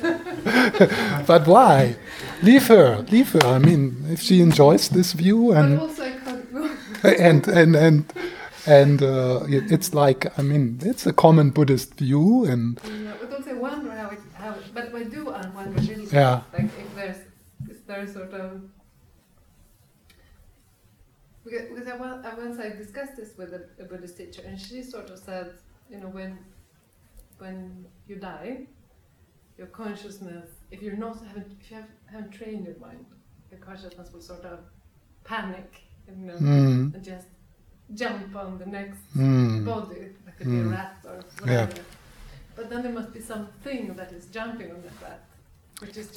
but 1.27 1.47
why? 1.47 1.97
Leave 2.43 2.67
her, 2.69 3.05
leave 3.11 3.31
her. 3.33 3.45
I 3.45 3.59
mean, 3.59 4.05
if 4.09 4.21
she 4.21 4.41
enjoys 4.41 4.89
this 4.89 5.13
view 5.13 5.53
and 5.53 5.81
but 5.81 5.89
also 5.89 6.05
I 6.05 6.11
can't 6.25 7.05
and 7.05 7.49
and 7.49 7.77
and 7.77 8.05
and 8.67 9.03
uh, 9.03 9.41
it- 9.49 9.71
it's 9.71 9.95
like 9.95 10.27
I 10.39 10.43
mean, 10.43 10.79
it's 10.83 11.07
a 11.07 11.13
common 11.13 11.51
Buddhist 11.51 11.95
view, 11.95 12.45
and 12.45 12.79
Yeah, 12.85 13.13
but 13.21 13.33
also 13.37 13.57
wonder 13.57 13.91
how 13.91 14.09
it, 14.11 14.21
how 14.35 14.51
it, 14.55 14.65
but 14.75 14.95
I 14.95 15.03
do 15.05 15.31
I 15.31 15.47
wonder 15.55 15.81
bit, 15.81 16.13
Yeah. 16.13 16.41
like 16.59 16.71
if 17.91 17.97
there's, 17.97 18.15
there 18.15 18.29
sort 18.31 18.35
of, 18.41 18.61
because, 21.45 21.69
because 21.69 21.89
I, 21.89 21.97
once- 21.97 22.27
I 22.27 22.35
once 22.35 22.59
I 22.59 22.69
discussed 22.71 23.17
this 23.17 23.37
with 23.37 23.53
a, 23.53 23.63
a 23.83 23.85
Buddhist 23.87 24.17
teacher 24.17 24.43
and 24.47 24.61
she 24.61 24.83
sort 24.83 25.11
of 25.11 25.19
said, 25.19 25.55
you 25.91 25.99
know, 25.99 26.09
when, 26.09 26.39
when 27.39 27.87
you 28.07 28.17
die, 28.17 28.67
your 29.57 29.67
consciousness, 29.69 30.49
if 30.71 30.83
you're 30.83 30.97
not, 30.97 31.25
haven't, 31.27 31.57
if 31.61 31.71
you 31.71 31.77
have, 31.77 31.87
haven't 32.07 32.31
trained 32.33 32.67
your 32.67 32.79
mind, 32.79 33.05
your 33.51 33.61
consciousness 33.61 34.13
will 34.13 34.21
sort 34.21 34.45
of 34.45 34.61
panic, 35.25 35.83
you 36.09 36.15
know, 36.27 36.35
mm, 36.35 36.95
and 36.95 37.05
just 37.05 37.27
jump 37.95 38.35
on 38.37 38.59
the 38.59 38.67
next 38.67 39.01
mm, 39.17 39.65
body, 39.65 40.09
that 40.25 40.37
could 40.39 40.47
be 40.47 40.59
a 40.59 40.63
Mm. 40.63 40.71
rat 40.73 40.97
or 41.05 41.15
Yeah. 41.47 41.63
whatever. 41.67 41.83
But 42.57 42.71
then 42.71 42.83
there 42.83 42.93
must 42.93 43.13
be 43.13 43.21
something 43.21 43.95
that 43.95 44.13
is 44.13 44.27
jumping 44.27 44.71
on 44.71 44.83
that 44.83 44.93
rat, 45.03 45.21
which 45.21 45.21
is 45.21 45.25
just 45.25 45.30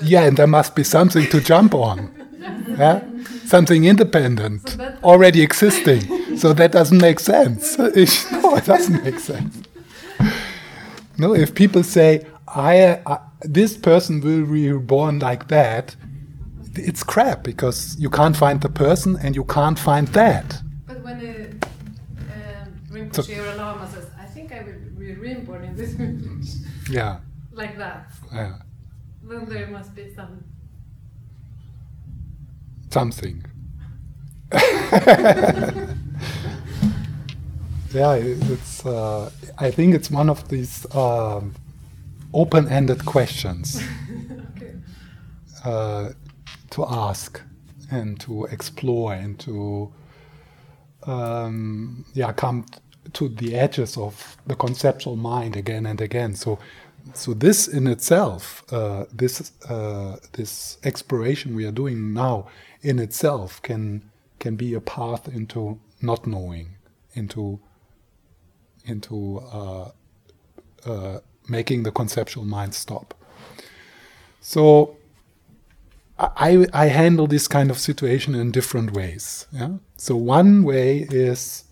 yeah, 0.01 0.23
and 0.23 0.37
there 0.37 0.47
must 0.47 0.75
be 0.75 0.83
something 0.83 1.25
to 1.27 1.39
jump 1.41 1.73
on, 1.73 2.09
yeah, 2.77 3.01
something 3.45 3.85
independent. 3.85 4.69
So 4.69 4.97
already 5.03 5.41
existing. 5.41 6.37
so 6.37 6.53
that 6.53 6.71
doesn't 6.71 7.01
make 7.01 7.19
sense. 7.19 7.77
No, 8.31 8.55
it 8.57 8.65
doesn't 8.65 9.03
make 9.03 9.19
sense. 9.19 9.63
No, 11.17 11.33
if 11.33 11.53
people 11.55 11.83
say, 11.83 12.25
I, 12.47 12.99
I, 13.05 13.19
this 13.41 13.77
person 13.77 14.21
will 14.21 14.45
be 14.45 14.71
reborn 14.71 15.19
like 15.19 15.47
that, 15.47 15.95
it's 16.75 17.03
crap 17.03 17.43
because 17.43 17.95
you 17.99 18.09
can't 18.09 18.35
find 18.35 18.61
the 18.61 18.69
person 18.69 19.17
and 19.21 19.35
you 19.35 19.43
can't 19.45 19.77
find 19.77 20.07
that. 20.09 20.61
But 20.87 21.01
when 21.03 21.17
uh, 21.17 21.65
um, 22.33 22.79
Rinpoche 22.89 23.37
or 23.37 23.45
a 23.51 23.55
Lama 23.55 23.87
says, 23.91 24.07
I 24.19 24.25
think 24.25 24.51
I 24.51 24.61
will 24.63 24.99
be 24.99 25.13
reborn 25.13 25.63
in 25.65 25.75
this 25.75 25.93
village, 25.99 26.49
Yeah, 26.89 27.19
like 27.51 27.77
that, 27.77 28.11
yeah, 28.33 28.55
then 29.23 29.45
there 29.45 29.67
must 29.67 29.95
be 29.95 30.13
some. 30.13 30.43
something. 32.89 33.43
yeah, 37.93 38.13
it's. 38.13 38.85
Uh, 38.85 39.31
I 39.57 39.71
think 39.71 39.95
it's 39.95 40.11
one 40.11 40.29
of 40.29 40.47
these 40.49 40.85
um, 40.95 41.55
open-ended 42.33 43.05
questions. 43.05 43.81
Okay. 44.55 44.73
uh, 45.65 46.09
to 46.69 46.85
ask 46.85 47.41
and 47.91 48.19
to 48.19 48.45
explore 48.45 49.13
and 49.13 49.39
to 49.39 49.91
um, 51.05 52.05
yeah 52.13 52.31
come 52.33 52.63
t- 52.63 52.79
to 53.13 53.29
the 53.29 53.55
edges 53.55 53.97
of 53.97 54.37
the 54.47 54.55
conceptual 54.55 55.15
mind 55.15 55.55
again 55.55 55.85
and 55.85 56.01
again. 56.01 56.35
So 56.35 56.59
so 57.13 57.33
this 57.33 57.67
in 57.67 57.87
itself, 57.87 58.63
uh, 58.71 59.05
this 59.11 59.51
uh, 59.69 60.17
this 60.33 60.77
exploration 60.83 61.55
we 61.55 61.65
are 61.65 61.71
doing 61.71 62.13
now 62.13 62.47
in 62.81 62.99
itself 62.99 63.61
can 63.61 64.09
can 64.39 64.55
be 64.55 64.73
a 64.73 64.81
path 64.81 65.27
into 65.27 65.79
not 66.01 66.25
knowing, 66.25 66.75
into 67.13 67.59
into 68.85 69.39
uh, 69.51 69.91
uh, 70.85 71.19
making 71.47 71.83
the 71.83 71.91
conceptual 71.91 72.45
mind 72.45 72.73
stop. 72.73 73.13
So 74.41 74.97
I, 76.19 76.67
I 76.73 76.87
handle 76.87 77.27
this 77.27 77.47
kind 77.47 77.71
of 77.71 77.79
situation 77.79 78.35
in 78.35 78.51
different 78.51 78.91
ways. 78.91 79.47
Yeah. 79.51 79.77
So 79.97 80.15
one 80.15 80.63
way 80.63 81.07
is, 81.09 81.63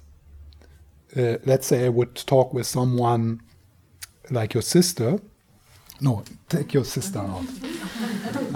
uh, 1.15 1.38
let's 1.46 1.67
say 1.67 1.86
I 1.86 1.89
would 1.89 2.15
talk 2.15 2.54
with 2.54 2.65
someone 2.65 3.41
like 4.32 4.54
your 4.54 4.63
sister. 4.63 5.20
No, 6.00 6.24
take 6.50 6.74
your 6.74 6.86
sister 6.86 7.20
out. 7.20 7.46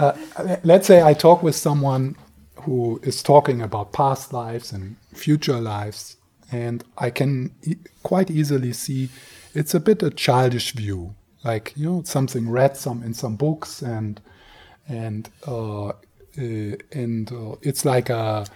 uh, 0.00 0.56
let's 0.64 0.86
say 0.86 1.02
I 1.02 1.14
talk 1.14 1.42
with 1.42 1.54
someone 1.54 2.16
who 2.62 2.98
is 3.02 3.22
talking 3.22 3.62
about 3.62 3.92
past 3.92 4.32
lives 4.32 4.72
and 4.72 4.96
future 5.14 5.60
lives, 5.60 6.16
and 6.50 6.82
I 6.98 7.10
can 7.10 7.52
e- 7.62 7.76
quite 8.02 8.30
easily 8.30 8.72
see 8.72 9.10
it's 9.54 9.74
a 9.74 9.80
bit 9.80 10.02
a 10.02 10.10
childish 10.10 10.72
view, 10.72 11.14
like 11.44 11.72
you 11.76 11.86
know 11.86 12.02
something 12.04 12.50
read 12.50 12.76
some 12.76 13.02
in 13.02 13.14
some 13.14 13.36
books 13.36 13.82
and 13.82 14.20
and 14.88 15.28
uh, 15.46 15.88
uh, 15.88 15.92
and 16.92 17.32
uh, 17.32 17.56
it's 17.62 17.84
like 17.84 18.10
a 18.10 18.46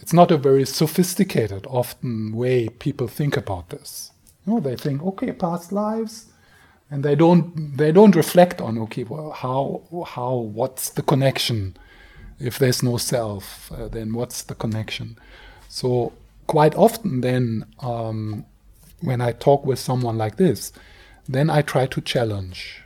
it's 0.00 0.12
not 0.12 0.30
a 0.30 0.36
very 0.36 0.64
sophisticated 0.64 1.66
often 1.68 2.34
way 2.34 2.68
people 2.68 3.08
think 3.08 3.36
about 3.36 3.68
this 3.70 4.12
you 4.46 4.54
know 4.54 4.60
they 4.60 4.76
think 4.76 5.02
okay 5.02 5.32
past 5.32 5.72
lives 5.72 6.26
and 6.90 7.04
they 7.04 7.14
don't 7.14 7.76
they 7.76 7.92
don't 7.92 8.16
reflect 8.16 8.60
on 8.60 8.78
okay 8.78 9.04
well 9.04 9.30
how 9.30 9.82
how 10.06 10.34
what's 10.34 10.90
the 10.90 11.02
connection 11.02 11.76
if 12.38 12.58
there's 12.58 12.82
no 12.82 12.96
self 12.96 13.70
uh, 13.72 13.88
then 13.88 14.12
what's 14.14 14.42
the 14.42 14.54
connection 14.54 15.18
so 15.68 16.12
quite 16.46 16.74
often 16.74 17.20
then 17.20 17.64
um, 17.80 18.44
when 19.00 19.20
i 19.20 19.32
talk 19.32 19.64
with 19.66 19.78
someone 19.78 20.16
like 20.16 20.36
this 20.36 20.72
then 21.28 21.50
i 21.50 21.60
try 21.60 21.86
to 21.86 22.00
challenge 22.00 22.82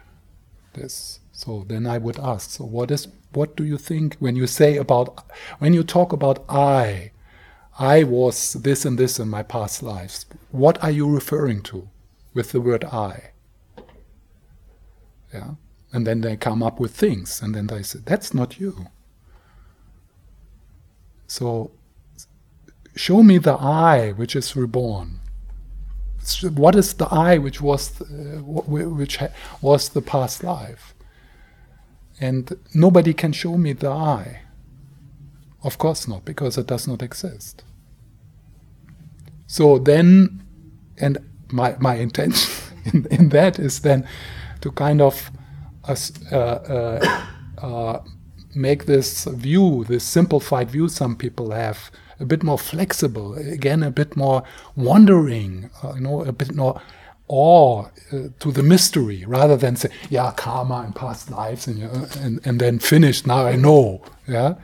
this. 0.75 1.21
So 1.33 1.65
then 1.67 1.87
I 1.87 1.99
would 1.99 2.19
ask, 2.19 2.51
so 2.51 2.65
what 2.65 2.91
is 2.91 3.09
what 3.33 3.57
do 3.57 3.65
you 3.65 3.79
think 3.79 4.17
when 4.19 4.37
you 4.37 4.47
say 4.47 4.77
about 4.77 5.25
when 5.59 5.73
you 5.73 5.83
talk 5.83 6.13
about 6.13 6.45
I, 6.49 7.13
I 7.79 8.05
was 8.05 8.53
this 8.53 8.85
and 8.85 8.99
this 8.99 9.19
in 9.19 9.29
my 9.29 9.43
past 9.43 9.83
lives. 9.83 10.27
What 10.51 10.83
are 10.85 10.91
you 10.91 11.09
referring 11.09 11.63
to 11.63 11.89
with 12.35 12.53
the 12.53 12.61
word 12.61 12.85
I? 12.85 13.32
Yeah. 15.33 15.55
And 15.93 16.07
then 16.07 16.21
they 16.23 16.37
come 16.37 16.63
up 16.63 16.81
with 16.81 16.95
things 16.95 17.43
and 17.43 17.55
then 17.55 17.67
they 17.67 17.83
say, 17.83 18.01
that's 18.05 18.33
not 18.33 18.59
you. 18.59 18.87
So 21.27 21.73
show 22.95 23.23
me 23.23 23.39
the 23.39 23.55
I 23.55 24.13
which 24.13 24.37
is 24.37 24.55
reborn 24.55 25.19
what 26.55 26.77
is 26.77 26.95
the 26.95 27.07
I 27.07 27.39
which 27.39 27.61
was 27.61 28.01
uh, 28.01 28.05
wh- 28.41 28.97
which 28.97 29.19
was 29.61 29.89
the 29.89 30.03
past 30.03 30.45
life 30.45 30.95
and 32.21 32.53
nobody 32.75 33.13
can 33.13 33.33
show 33.33 33.57
me 33.57 33.73
the 33.73 33.91
I 33.91 34.43
of 35.65 35.79
course 35.79 36.07
not 36.07 36.25
because 36.25 36.59
it 36.59 36.67
does 36.67 36.87
not 36.87 37.03
exist 37.03 37.65
so 39.47 39.79
then 39.79 40.43
and 40.99 41.19
my 41.51 41.77
my 41.81 41.95
intention 41.95 42.53
in, 42.93 43.07
in 43.11 43.29
that 43.31 43.59
is 43.59 43.81
then 43.81 44.07
to 44.63 44.71
kind 44.73 45.01
of 45.01 45.31
uh, 45.89 45.97
uh, 46.31 46.37
uh, 46.37 47.27
uh, 47.59 48.03
make 48.55 48.87
this 48.87 49.25
view 49.25 49.85
this 49.89 50.05
simplified 50.05 50.71
view 50.71 50.89
some 50.89 51.17
people 51.17 51.51
have 51.51 51.91
a 52.23 52.25
bit 52.25 52.43
more 52.43 52.59
flexible, 52.59 53.35
again, 53.35 53.83
a 53.83 53.91
bit 53.91 54.17
more 54.17 54.45
wondering, 54.77 55.69
uh, 55.83 55.95
you 55.95 56.01
know, 56.01 56.23
a 56.23 56.33
bit 56.33 56.55
more 56.55 56.81
awe 57.29 57.87
uh, 58.13 58.29
to 58.39 58.53
the 58.53 58.63
mystery, 58.63 59.25
rather 59.27 59.57
than 59.57 59.77
say, 59.77 59.91
yeah, 60.09 60.33
karma 60.37 60.83
and 60.85 60.95
past 60.95 61.31
lives, 61.31 61.67
and, 61.67 61.81
know, 61.81 62.07
and 62.21 62.41
and 62.47 62.61
then 62.61 62.79
finished. 62.79 63.27
Now 63.27 63.47
I 63.47 63.57
know, 63.57 64.03
yeah, 64.29 64.55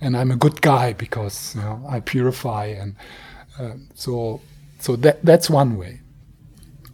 and 0.00 0.16
I'm 0.16 0.30
a 0.30 0.36
good 0.36 0.60
guy 0.60 0.92
because 0.92 1.54
you 1.54 1.62
know 1.62 1.84
I 1.88 2.00
purify, 2.00 2.66
and 2.66 2.96
uh, 3.58 3.74
so 3.94 4.40
so 4.78 4.96
that 4.96 5.24
that's 5.24 5.48
one 5.48 5.78
way. 5.78 6.00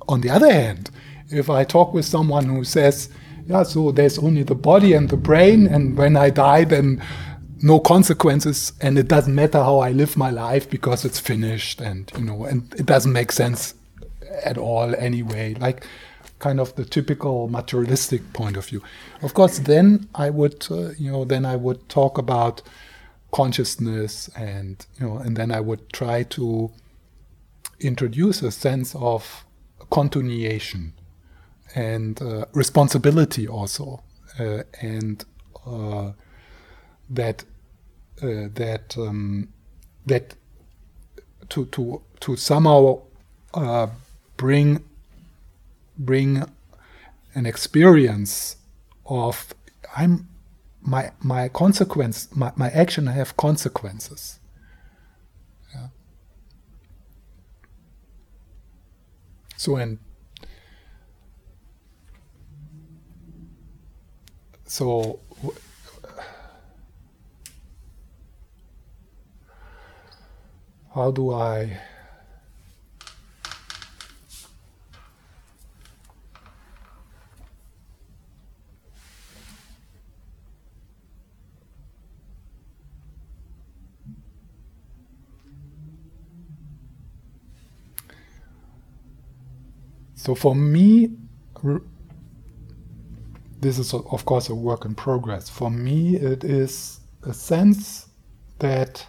On 0.09 0.21
the 0.21 0.31
other 0.31 0.53
hand, 0.53 0.91
if 1.33 1.51
I 1.51 1.65
talk 1.65 1.95
with 1.95 2.05
someone 2.05 2.47
who 2.47 2.65
says, 2.65 3.09
yeah, 3.47 3.63
so 3.65 3.91
there's 3.91 4.19
only 4.19 4.43
the 4.43 4.55
body 4.55 4.93
and 4.93 5.09
the 5.09 5.17
brain, 5.17 5.67
and 5.67 5.97
when 5.97 6.17
I 6.17 6.31
die, 6.31 6.65
then 6.65 7.03
no 7.63 7.79
consequences 7.79 8.73
and 8.81 8.99
it 8.99 9.07
doesn't 9.07 9.35
matter 9.35 9.59
how 9.59 9.79
I 9.79 9.93
live 9.93 10.17
my 10.17 10.31
life 10.31 10.69
because 10.69 11.05
it's 11.05 11.21
finished 11.21 11.81
and 11.81 12.11
you 12.19 12.25
know 12.25 12.45
and 12.45 12.75
it 12.75 12.87
doesn't 12.87 13.13
make 13.13 13.31
sense 13.31 13.75
at 14.45 14.59
all 14.59 14.95
anyway 14.97 15.55
like 15.55 15.87
kind 16.41 16.59
of 16.59 16.75
the 16.75 16.85
typical 16.85 17.47
materialistic 17.47 18.33
point 18.33 18.57
of 18.57 18.67
view. 18.67 18.83
Of 19.23 19.35
course 19.35 19.61
then 19.61 20.09
I 20.13 20.31
would 20.31 20.67
uh, 20.73 20.91
you 20.99 21.13
know 21.13 21.25
then 21.25 21.47
I 21.47 21.55
would 21.55 21.89
talk 21.89 22.19
about 22.19 22.63
consciousness 23.31 24.29
and 24.35 24.85
you 24.99 25.07
know 25.07 25.19
and 25.19 25.37
then 25.37 25.53
I 25.53 25.61
would 25.61 25.93
try 25.93 26.25
to 26.25 26.73
introduce 27.79 28.43
a 28.43 28.51
sense 28.51 28.97
of 28.97 29.45
continuation 29.91 30.95
and 31.75 32.21
uh, 32.21 32.45
responsibility 32.53 33.49
also 33.49 34.03
uh, 34.39 34.63
and 34.81 35.25
uh, 35.67 36.13
that 37.11 37.45
uh, 38.23 38.49
that 38.55 38.97
um, 38.99 39.49
that 40.07 40.35
to 41.49 41.67
to 41.67 42.03
to 42.21 42.37
somehow 42.37 43.03
uh, 43.55 43.87
bring 44.37 44.83
bring 45.99 46.45
an 47.35 47.47
experience 47.47 48.57
of 49.07 49.55
I'm 49.97 50.29
my 50.81 51.13
my 51.23 51.49
consequence 51.49 52.29
my, 52.35 52.53
my 52.57 52.71
action 52.71 53.07
have 53.07 53.37
consequences. 53.37 54.41
Yeah. 55.75 55.89
So 59.57 59.77
and 59.77 59.99
so 64.73 65.21
how 70.95 71.11
do 71.11 71.31
I 71.35 71.79
So 90.15 90.37
for 90.37 90.55
me, 90.55 91.11
this 93.63 93.79
is 93.79 93.95
of 93.95 94.25
course 94.25 94.49
a 94.49 94.55
work 94.55 94.85
in 94.85 94.95
progress. 94.95 95.49
For 95.49 95.71
me, 95.71 96.17
it 96.17 96.43
is 96.45 97.01
a 97.23 97.33
sense 97.33 98.09
that 98.59 99.07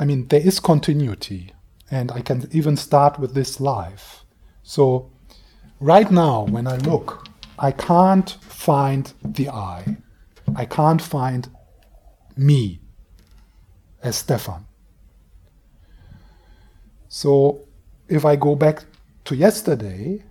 I 0.00 0.04
mean, 0.04 0.28
there 0.28 0.40
is 0.40 0.60
continuity, 0.60 1.52
and 1.90 2.12
I 2.12 2.20
can 2.20 2.48
even 2.52 2.76
start 2.76 3.18
with 3.18 3.34
this 3.34 3.60
life. 3.60 4.24
So, 4.62 5.10
right 5.80 6.08
now, 6.08 6.44
when 6.44 6.68
I 6.68 6.76
look, 6.76 7.26
I 7.58 7.72
can't 7.72 8.30
find 8.30 9.12
the 9.24 9.48
I. 9.48 9.96
I 10.54 10.66
can't 10.66 11.02
find 11.02 11.48
me 12.36 12.80
as 14.00 14.16
Stefan. 14.16 14.66
So 17.08 17.67
if 18.08 18.24
I 18.24 18.36
go 18.36 18.54
back 18.54 18.84
to 19.26 19.36
yesterday, 19.36 20.22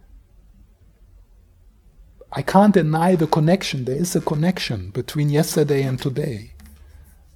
I 2.33 2.41
can't 2.41 2.73
deny 2.73 3.15
the 3.15 3.27
connection. 3.27 3.85
There 3.85 3.95
is 3.95 4.15
a 4.15 4.21
connection 4.21 4.89
between 4.89 5.29
yesterday 5.29 5.83
and 5.83 5.99
today. 5.99 6.51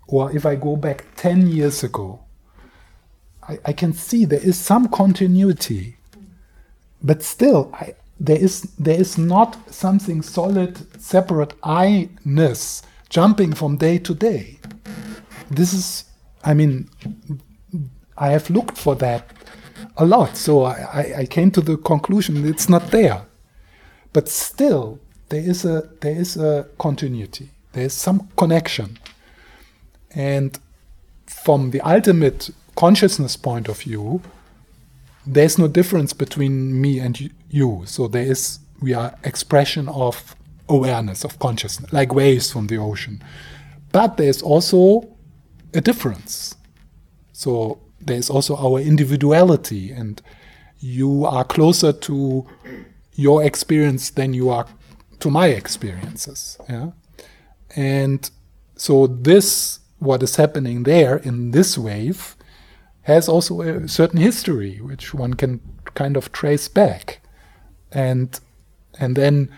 Or 0.08 0.32
if 0.36 0.46
I 0.46 0.56
go 0.56 0.76
back 0.76 1.06
10 1.16 1.48
years 1.48 1.84
ago, 1.84 2.20
I, 3.48 3.60
I 3.66 3.74
can 3.74 3.94
see 3.94 4.26
there 4.26 4.44
is 4.44 4.58
some 4.58 4.90
continuity. 4.90 5.98
But 7.02 7.24
still, 7.24 7.72
I, 7.74 7.96
there, 8.20 8.38
is, 8.38 8.64
there 8.78 9.00
is 9.00 9.18
not 9.18 9.74
something 9.74 10.22
solid, 10.22 11.02
separate 11.02 11.54
I 11.64 12.10
ness 12.26 12.84
jumping 13.10 13.54
from 13.54 13.78
day 13.78 13.98
to 14.00 14.14
day. 14.14 14.60
This 15.50 15.74
is, 15.74 16.06
I 16.44 16.54
mean, 16.54 16.90
I 18.18 18.30
have 18.30 18.50
looked 18.50 18.78
for 18.78 18.96
that 18.96 19.41
a 19.98 20.06
lot. 20.06 20.38
So 20.38 20.64
I, 20.64 21.14
I 21.20 21.26
came 21.26 21.52
to 21.52 21.62
the 21.62 21.78
conclusion 21.78 22.46
it's 22.46 22.70
not 22.70 22.92
there. 22.92 23.26
But 24.14 24.28
still, 24.28 25.00
there 25.30 25.42
is 25.42 25.66
a 25.66 25.90
there 26.02 26.16
is 26.16 26.38
a 26.38 26.68
continuity. 26.78 27.50
There 27.74 27.86
is 27.86 27.94
some 27.94 28.28
connection. 28.38 29.00
And 30.14 30.60
from 31.26 31.72
the 31.72 31.82
ultimate 31.82 32.50
consciousness 32.76 33.38
point 33.38 33.70
of 33.70 33.80
view, 33.80 34.22
there's 35.26 35.58
no 35.58 35.68
difference 35.68 36.14
between 36.14 36.82
me 36.82 37.00
and 37.00 37.32
you. 37.50 37.84
So 37.86 38.08
there 38.08 38.26
is 38.26 38.60
we 38.82 38.94
are 38.94 39.16
expression 39.24 39.88
of 39.90 40.36
awareness 40.68 41.24
of 41.24 41.40
consciousness, 41.40 41.94
like 41.94 42.14
waves 42.14 42.52
from 42.52 42.68
the 42.68 42.78
ocean. 42.78 43.24
But 43.92 44.18
there's 44.18 44.42
also 44.42 45.08
a 45.74 45.82
difference. 45.82 46.56
So 47.34 47.80
there's 48.06 48.30
also 48.30 48.56
our 48.56 48.80
individuality, 48.80 49.92
and 49.92 50.22
you 50.80 51.26
are 51.26 51.44
closer 51.44 51.94
to 51.94 52.48
your 53.14 53.44
experience 53.44 54.10
than 54.10 54.34
you 54.34 54.50
are 54.50 54.66
to 55.20 55.30
my 55.30 55.48
experiences. 55.48 56.58
Yeah, 56.70 56.92
and 57.76 58.30
so 58.76 59.08
this 59.08 59.80
what 60.00 60.24
is 60.24 60.36
happening 60.36 60.84
there 60.84 61.18
in 61.18 61.52
this 61.52 61.78
wave 61.78 62.36
has 63.04 63.30
also 63.30 63.62
a 63.62 63.88
certain 63.88 64.20
history 64.20 64.80
which 64.82 65.14
one 65.14 65.34
can 65.36 65.60
kind 65.94 66.18
of 66.18 66.32
trace 66.32 66.68
back 66.68 67.22
and 67.92 68.40
and 69.00 69.16
then 69.16 69.50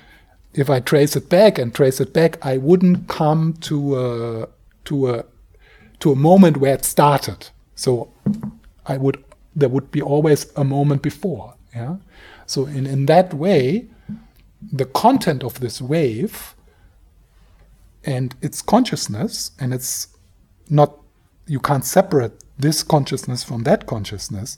if 0.54 0.70
i 0.70 0.80
trace 0.80 1.16
it 1.16 1.30
back 1.30 1.58
and 1.58 1.74
trace 1.74 2.00
it 2.00 2.14
back 2.14 2.38
i 2.46 2.58
wouldn't 2.58 3.08
come 3.08 3.54
to 3.62 3.98
a 3.98 4.50
to 4.86 5.10
a 5.10 5.26
to 6.00 6.12
a 6.12 6.16
moment 6.16 6.58
where 6.58 6.74
it 6.74 6.86
started 6.86 7.50
so 7.76 8.13
I 8.86 8.98
would 8.98 9.24
there 9.56 9.70
would 9.70 9.92
be 9.92 10.02
always 10.02 10.52
a 10.56 10.64
moment 10.64 11.02
before. 11.02 11.54
Yeah. 11.76 11.98
So 12.46 12.66
in, 12.66 12.86
in 12.88 13.06
that 13.06 13.34
way, 13.34 13.88
the 14.72 14.86
content 14.86 15.44
of 15.44 15.60
this 15.60 15.82
wave 15.82 16.56
and 18.04 18.36
its 18.42 18.62
consciousness, 18.62 19.52
and 19.60 19.74
it's 19.74 20.08
not 20.70 20.98
you 21.48 21.60
can't 21.60 21.86
separate 21.86 22.32
this 22.58 22.84
consciousness 22.84 23.44
from 23.44 23.64
that 23.64 23.86
consciousness, 23.86 24.58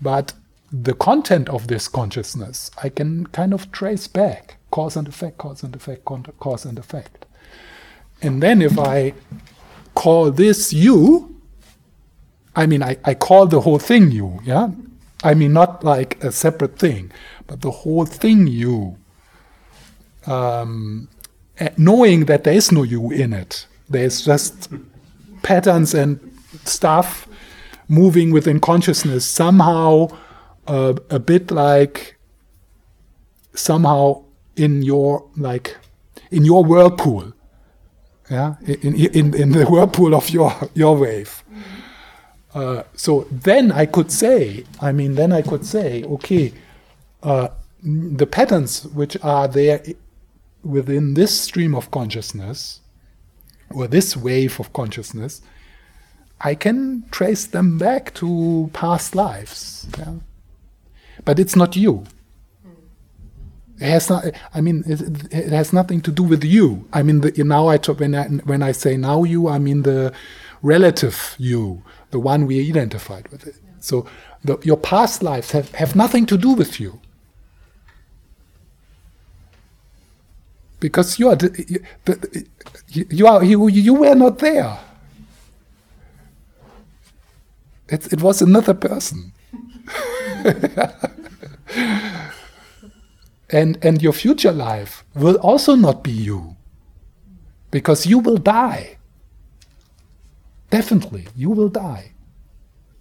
but 0.00 0.32
the 0.72 0.94
content 0.94 1.48
of 1.48 1.68
this 1.68 1.86
consciousness 1.86 2.70
I 2.82 2.88
can 2.88 3.26
kind 3.28 3.54
of 3.54 3.70
trace 3.70 4.08
back 4.08 4.56
cause 4.74 4.96
and 4.96 5.06
effect, 5.06 5.38
cause 5.38 5.62
and 5.62 5.74
effect, 5.76 6.04
cause 6.04 6.64
and 6.64 6.78
effect. 6.78 7.26
And 8.20 8.42
then 8.42 8.60
if 8.60 8.76
I 8.76 9.14
call 9.94 10.32
this 10.32 10.72
you, 10.72 11.33
I 12.56 12.66
mean, 12.66 12.82
I, 12.82 12.96
I 13.04 13.14
call 13.14 13.46
the 13.46 13.60
whole 13.60 13.78
thing 13.78 14.10
you, 14.10 14.40
yeah? 14.44 14.70
I 15.22 15.34
mean, 15.34 15.52
not 15.52 15.82
like 15.82 16.22
a 16.22 16.30
separate 16.30 16.78
thing, 16.78 17.10
but 17.46 17.62
the 17.62 17.70
whole 17.70 18.06
thing 18.06 18.46
you. 18.46 18.96
Um, 20.26 21.08
knowing 21.76 22.26
that 22.26 22.44
there 22.44 22.54
is 22.54 22.72
no 22.72 22.82
you 22.82 23.10
in 23.10 23.32
it, 23.32 23.66
there's 23.88 24.24
just 24.24 24.70
patterns 25.42 25.94
and 25.94 26.18
stuff 26.64 27.28
moving 27.88 28.32
within 28.32 28.60
consciousness, 28.60 29.26
somehow 29.26 30.08
uh, 30.66 30.94
a 31.10 31.18
bit 31.18 31.50
like 31.50 32.16
somehow 33.54 34.24
in 34.56 34.82
your 34.82 35.28
like 35.36 35.76
in 36.30 36.44
your 36.44 36.64
whirlpool 36.64 37.32
yeah 38.30 38.54
in, 38.66 38.94
in 38.94 39.34
in 39.34 39.52
the 39.52 39.64
whirlpool 39.64 40.14
of 40.14 40.30
your 40.30 40.52
your 40.74 40.96
wave 40.96 41.44
uh, 42.54 42.84
so 42.94 43.26
then 43.30 43.72
I 43.72 43.84
could 43.86 44.12
say, 44.12 44.64
I 44.80 44.92
mean, 44.92 45.16
then 45.16 45.32
I 45.32 45.42
could 45.42 45.66
say, 45.66 46.04
okay, 46.04 46.52
uh, 47.22 47.48
the 47.82 48.26
patterns 48.26 48.84
which 48.86 49.16
are 49.22 49.48
there 49.48 49.82
within 50.62 51.14
this 51.14 51.38
stream 51.38 51.74
of 51.74 51.90
consciousness, 51.90 52.80
or 53.70 53.88
this 53.88 54.16
wave 54.16 54.60
of 54.60 54.72
consciousness, 54.72 55.42
I 56.40 56.54
can 56.54 57.04
trace 57.10 57.46
them 57.46 57.76
back 57.76 58.14
to 58.14 58.70
past 58.72 59.14
lives. 59.14 59.86
Yeah? 59.98 60.14
But 61.24 61.38
it's 61.38 61.56
not 61.56 61.76
you. 61.76 62.04
It 63.80 63.88
has 63.88 64.08
not. 64.08 64.24
I 64.54 64.60
mean, 64.60 64.84
it, 64.86 65.00
it 65.32 65.50
has 65.50 65.72
nothing 65.72 66.00
to 66.02 66.12
do 66.12 66.22
with 66.22 66.44
you. 66.44 66.86
I 66.92 67.02
mean, 67.02 67.22
the, 67.22 67.32
now 67.42 67.66
I 67.66 67.76
talk, 67.76 67.98
when 67.98 68.14
I 68.14 68.28
when 68.28 68.62
I 68.62 68.70
say 68.70 68.96
now 68.96 69.24
you, 69.24 69.48
I 69.48 69.58
mean 69.58 69.82
the 69.82 70.12
relative 70.62 71.34
you 71.38 71.82
the 72.14 72.20
one 72.20 72.46
we 72.46 72.60
identified 72.68 73.26
with 73.32 73.44
it. 73.44 73.56
So 73.80 74.06
the, 74.44 74.56
your 74.62 74.76
past 74.76 75.20
lives 75.20 75.50
have, 75.50 75.72
have 75.72 75.96
nothing 75.96 76.26
to 76.26 76.38
do 76.38 76.52
with 76.52 76.78
you. 76.78 77.00
Because 80.78 81.18
you 81.18 81.28
are, 81.28 81.34
the, 81.34 81.76
you, 82.88 83.26
are 83.26 83.42
you, 83.42 83.66
you 83.66 83.94
were 83.94 84.14
not 84.14 84.38
there. 84.38 84.78
It, 87.88 88.12
it 88.12 88.22
was 88.22 88.40
another 88.40 88.74
person. 88.74 89.32
and, 93.50 93.76
and 93.84 94.00
your 94.00 94.12
future 94.12 94.52
life 94.52 95.02
will 95.16 95.34
also 95.38 95.74
not 95.74 96.04
be 96.04 96.12
you. 96.12 96.54
Because 97.72 98.06
you 98.06 98.20
will 98.20 98.36
die. 98.36 98.98
Definitely, 100.74 101.28
you 101.36 101.50
will 101.50 101.68
die. 101.68 102.14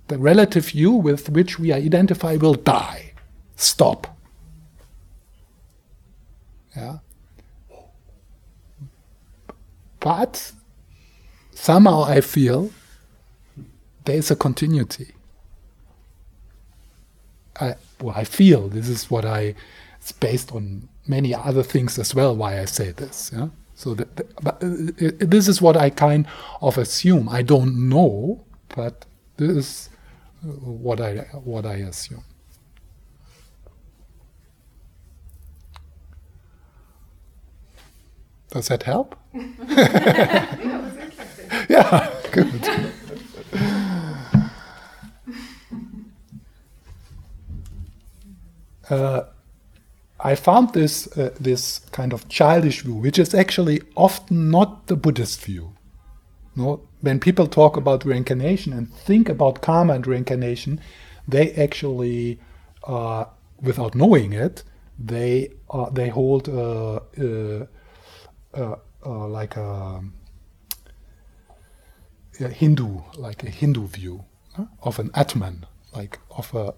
The 0.07 0.19
relative 0.19 0.75
you 0.75 0.91
with 0.91 1.29
which 1.29 1.57
we 1.57 1.73
identify 1.73 2.36
will 2.36 2.53
die. 2.53 3.13
Stop. 3.55 4.15
Yeah. 6.75 6.99
But 9.99 10.51
somehow 11.55 12.03
I 12.03 12.21
feel 12.21 12.69
there 14.05 14.17
is 14.17 14.29
a 14.29 14.36
continuity. 14.36 15.15
I, 17.59 17.73
what 17.97 18.17
I 18.17 18.23
feel. 18.23 18.67
This 18.67 18.88
is 18.88 19.09
what 19.09 19.25
I. 19.25 19.55
It's 19.99 20.12
based 20.12 20.51
on 20.51 20.89
many 21.07 21.33
other 21.33 21.63
things 21.63 21.97
as 21.97 22.13
well. 22.13 22.36
Why 22.36 22.59
I 22.59 22.65
say 22.65 22.91
this. 22.91 23.31
Yeah. 23.33 23.47
So 23.75 23.95
that, 23.95 24.15
but 24.43 24.63
uh, 24.63 25.12
this 25.19 25.47
is 25.47 25.62
what 25.62 25.75
I 25.77 25.89
kind 25.89 26.27
of 26.62 26.77
assume. 26.77 27.27
I 27.29 27.41
don't 27.41 27.89
know, 27.89 28.45
but 28.75 29.05
this 29.38 29.49
is 29.49 29.89
what 30.41 31.01
I 31.01 31.17
what 31.43 31.65
I 31.65 31.75
assume. 31.75 32.23
Does 38.51 38.67
that 38.67 38.83
help? 38.83 39.15
yeah, 41.69 42.09
good. 42.31 42.69
Uh, 48.89 49.23
I 50.25 50.36
found 50.36 50.73
this 50.73 51.05
uh, 51.17 51.31
this 51.39 51.79
kind 51.91 52.13
of 52.13 52.29
childish 52.29 52.81
view, 52.81 52.95
which 52.95 53.19
is 53.19 53.36
actually 53.36 53.81
often 53.95 54.49
not 54.49 54.88
the 54.88 54.95
Buddhist 54.95 55.41
view. 55.41 55.75
No, 56.55 56.81
when 57.01 57.19
people 57.19 57.47
talk 57.47 57.75
about 57.75 58.05
reincarnation 58.05 58.71
and 58.73 58.93
think 58.93 59.27
about 59.27 59.62
karma 59.62 59.93
and 59.93 60.07
reincarnation, 60.07 60.79
they 61.27 61.51
actually, 61.53 62.39
uh, 62.83 63.25
without 63.62 63.95
knowing 63.95 64.31
it, 64.31 64.63
they 64.97 65.49
uh, 65.69 65.89
they 65.89 66.07
hold 66.09 66.47
uh, 66.47 67.01
uh, 67.19 67.65
uh, 68.53 69.27
like 69.27 69.57
a, 69.57 70.03
a, 72.39 72.47
Hindu, 72.47 73.01
like 73.17 73.43
a 73.43 73.49
Hindu 73.49 73.88
view 73.88 74.23
of 74.81 74.99
an 74.99 75.12
Atman, 75.15 75.65
like 75.93 76.19
of 76.38 76.53
a 76.53 76.75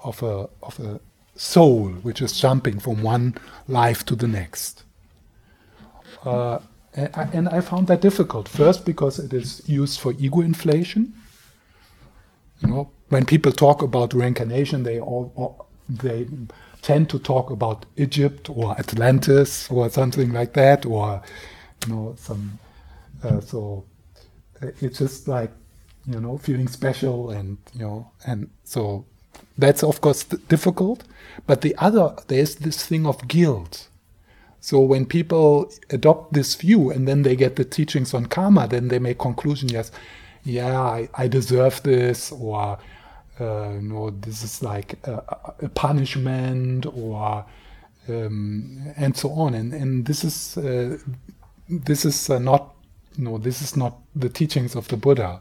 of 0.00 0.22
a 0.22 0.48
of 0.62 0.80
a 0.80 1.00
soul 1.36 1.88
which 2.02 2.22
is 2.22 2.38
jumping 2.38 2.78
from 2.78 3.02
one 3.02 3.34
life 3.68 4.04
to 4.06 4.14
the 4.14 4.28
next. 4.28 4.84
Uh, 6.24 6.58
and, 6.94 7.48
I, 7.48 7.60
found 7.60 7.88
that 7.88 8.00
difficult. 8.00 8.48
First, 8.48 8.84
because 8.84 9.18
it 9.18 9.32
is 9.32 9.68
used 9.68 9.98
for 9.98 10.14
ego 10.16 10.40
inflation. 10.40 11.12
You 12.60 12.68
know, 12.68 12.90
when 13.08 13.26
people 13.26 13.50
talk 13.50 13.82
about 13.82 14.14
reincarnation, 14.14 14.84
they 14.84 15.00
all, 15.00 15.32
all 15.34 15.66
they 15.88 16.28
tend 16.82 17.10
to 17.10 17.18
talk 17.18 17.50
about 17.50 17.84
Egypt 17.96 18.48
or 18.48 18.78
Atlantis 18.78 19.68
or 19.70 19.90
something 19.90 20.32
like 20.32 20.52
that, 20.54 20.86
or 20.86 21.20
you 21.86 21.92
know, 21.92 22.14
some. 22.16 22.58
Uh, 23.24 23.40
so 23.40 23.84
uh, 24.62 24.68
it's 24.80 24.98
just 24.98 25.26
like 25.26 25.50
you 26.06 26.20
know, 26.20 26.38
feeling 26.38 26.68
special, 26.68 27.30
and 27.30 27.58
you 27.72 27.80
know, 27.80 28.10
and 28.26 28.48
so 28.62 29.04
that's 29.56 29.82
of 29.82 30.00
course 30.00 30.24
difficult. 30.24 31.04
But 31.46 31.60
the 31.60 31.74
other, 31.76 32.14
there's 32.28 32.56
this 32.56 32.86
thing 32.86 33.06
of 33.06 33.26
guilt. 33.28 33.88
So 34.60 34.80
when 34.80 35.04
people 35.04 35.70
adopt 35.90 36.32
this 36.32 36.54
view 36.54 36.90
and 36.90 37.06
then 37.06 37.22
they 37.22 37.36
get 37.36 37.56
the 37.56 37.64
teachings 37.64 38.14
on 38.14 38.26
karma, 38.26 38.66
then 38.66 38.88
they 38.88 38.98
make 38.98 39.18
conclusion, 39.18 39.68
yes, 39.68 39.92
yeah, 40.44 40.80
I, 40.80 41.08
I 41.14 41.28
deserve 41.28 41.82
this, 41.82 42.32
or 42.32 42.78
uh, 43.40 43.72
no, 43.80 44.10
this 44.10 44.42
is 44.42 44.62
like 44.62 44.94
a, 45.06 45.38
a 45.60 45.68
punishment, 45.70 46.86
or 46.86 47.44
um, 48.08 48.92
and 48.96 49.16
so 49.16 49.30
on. 49.32 49.54
And 49.54 49.72
and 49.72 50.06
this 50.06 50.24
is 50.24 50.56
uh, 50.56 50.98
this 51.68 52.04
is 52.04 52.30
uh, 52.30 52.38
not 52.38 52.74
no, 53.16 53.38
this 53.38 53.62
is 53.62 53.76
not 53.76 53.98
the 54.14 54.28
teachings 54.28 54.74
of 54.76 54.88
the 54.88 54.96
Buddha. 54.96 55.40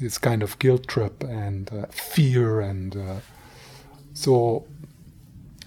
This 0.00 0.18
kind 0.18 0.42
of 0.42 0.58
guilt 0.58 0.86
trip 0.86 1.24
and 1.24 1.70
uh, 1.72 1.86
fear 1.90 2.60
and 2.60 2.96
uh, 2.96 3.16
so 4.14 4.66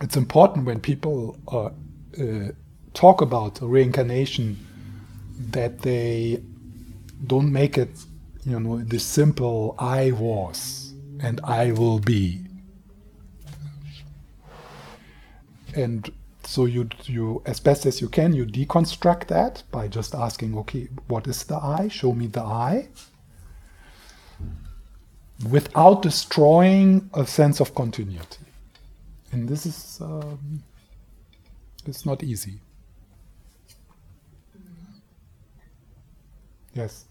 it's 0.01 0.17
important 0.17 0.65
when 0.65 0.79
people 0.79 1.37
uh, 1.47 1.69
talk 2.93 3.21
about 3.21 3.59
reincarnation 3.61 4.57
that 5.51 5.79
they 5.79 6.41
don't 7.25 7.51
make 7.51 7.77
it, 7.77 7.89
you 8.45 8.59
know, 8.59 8.79
this 8.79 9.05
simple 9.05 9.75
I 9.79 10.11
was 10.11 10.93
and 11.19 11.39
I 11.43 11.71
will 11.71 11.99
be. 11.99 12.41
And 15.75 16.11
so 16.43 16.65
you 16.65 16.89
you 17.05 17.41
as 17.45 17.59
best 17.59 17.85
as 17.85 18.01
you 18.01 18.09
can 18.09 18.33
you 18.33 18.45
deconstruct 18.45 19.27
that 19.27 19.63
by 19.71 19.87
just 19.87 20.15
asking 20.15 20.57
okay 20.57 20.87
what 21.07 21.27
is 21.27 21.43
the 21.43 21.55
I 21.55 21.87
show 21.87 22.13
me 22.13 22.27
the 22.27 22.41
I 22.41 22.89
without 25.49 26.01
destroying 26.01 27.09
a 27.13 27.25
sense 27.25 27.59
of 27.59 27.73
continuity. 27.75 28.45
And 29.31 29.47
this 29.47 29.65
is 29.65 29.99
um, 30.01 30.63
it's 31.85 32.05
not 32.05 32.23
easy. 32.23 32.59
Yes. 36.73 37.05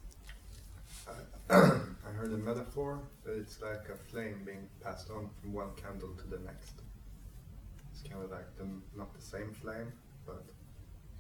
I 1.51 2.12
heard 2.16 2.33
a 2.33 2.38
metaphor 2.38 3.01
that 3.25 3.37
it's 3.37 3.61
like 3.61 3.88
a 3.93 3.97
flame 4.11 4.40
being 4.45 4.69
passed 4.83 5.11
on 5.11 5.29
from 5.40 5.53
one 5.53 5.71
candle 5.83 6.11
to 6.11 6.27
the 6.29 6.43
next. 6.45 6.73
It's 7.93 8.03
kind 8.09 8.25
of 8.25 8.31
like 8.31 8.57
the, 8.57 8.66
not 8.97 9.12
the 9.14 9.21
same 9.21 9.53
flame, 9.61 9.93
but 10.27 10.45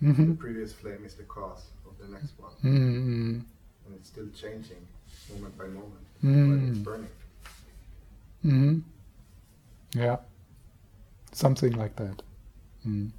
mm-hmm. 0.02 0.30
the 0.30 0.34
previous 0.36 0.72
flame 0.72 1.04
is 1.04 1.14
the 1.14 1.24
cause 1.24 1.66
of 1.86 1.98
the 1.98 2.12
next 2.12 2.32
one. 2.38 2.52
Mm-hmm. 2.64 3.38
And 3.90 3.98
it's 3.98 4.08
still 4.08 4.28
changing 4.34 4.86
moment 5.28 5.58
by 5.58 5.66
moment 5.66 6.00
mm. 6.24 6.70
it's 6.70 6.78
burning. 6.78 7.08
Mm-hmm. 8.44 8.78
Yeah. 9.98 10.16
Something 11.32 11.72
like 11.72 11.96
that. 11.96 12.22
Mm. 12.86 13.10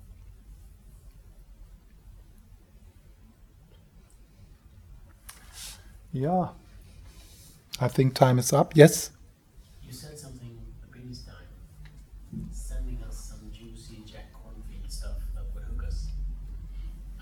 Yeah. 6.14 6.50
I 7.80 7.88
think 7.88 8.14
time 8.14 8.40
is 8.40 8.54
up. 8.54 8.76
Yes? 8.76 9.12
You 9.86 9.94
said 9.94 10.18
something 10.18 10.58
the 10.82 10.88
previous 10.88 11.24
time, 11.24 11.36
sending 12.52 13.02
us 13.08 13.32
some 13.32 13.52
juicy 13.52 14.04
Jack 14.06 14.32
Kornfield 14.34 14.92
stuff 14.92 15.18
that 15.36 15.44
would 15.54 15.64
hook 15.64 15.88
us. 15.88 16.08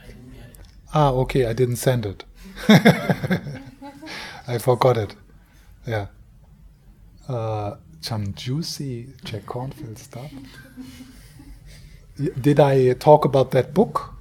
I 0.01 0.07
didn't 0.07 0.31
get 0.33 0.49
it. 0.49 0.57
Ah, 0.93 1.11
okay, 1.11 1.45
I 1.45 1.53
didn't 1.53 1.77
send 1.77 2.05
it. 2.05 2.23
I 4.47 4.57
forgot 4.57 4.97
it. 4.97 5.15
Yeah. 5.87 6.07
Uh, 7.27 7.75
some 8.01 8.33
juicy 8.33 9.09
Jack 9.23 9.45
Kornfield 9.45 9.97
stuff. 9.97 10.31
Did 12.41 12.59
I 12.59 12.93
talk 12.93 13.25
about 13.25 13.51
that 13.51 13.73
book, 13.73 14.13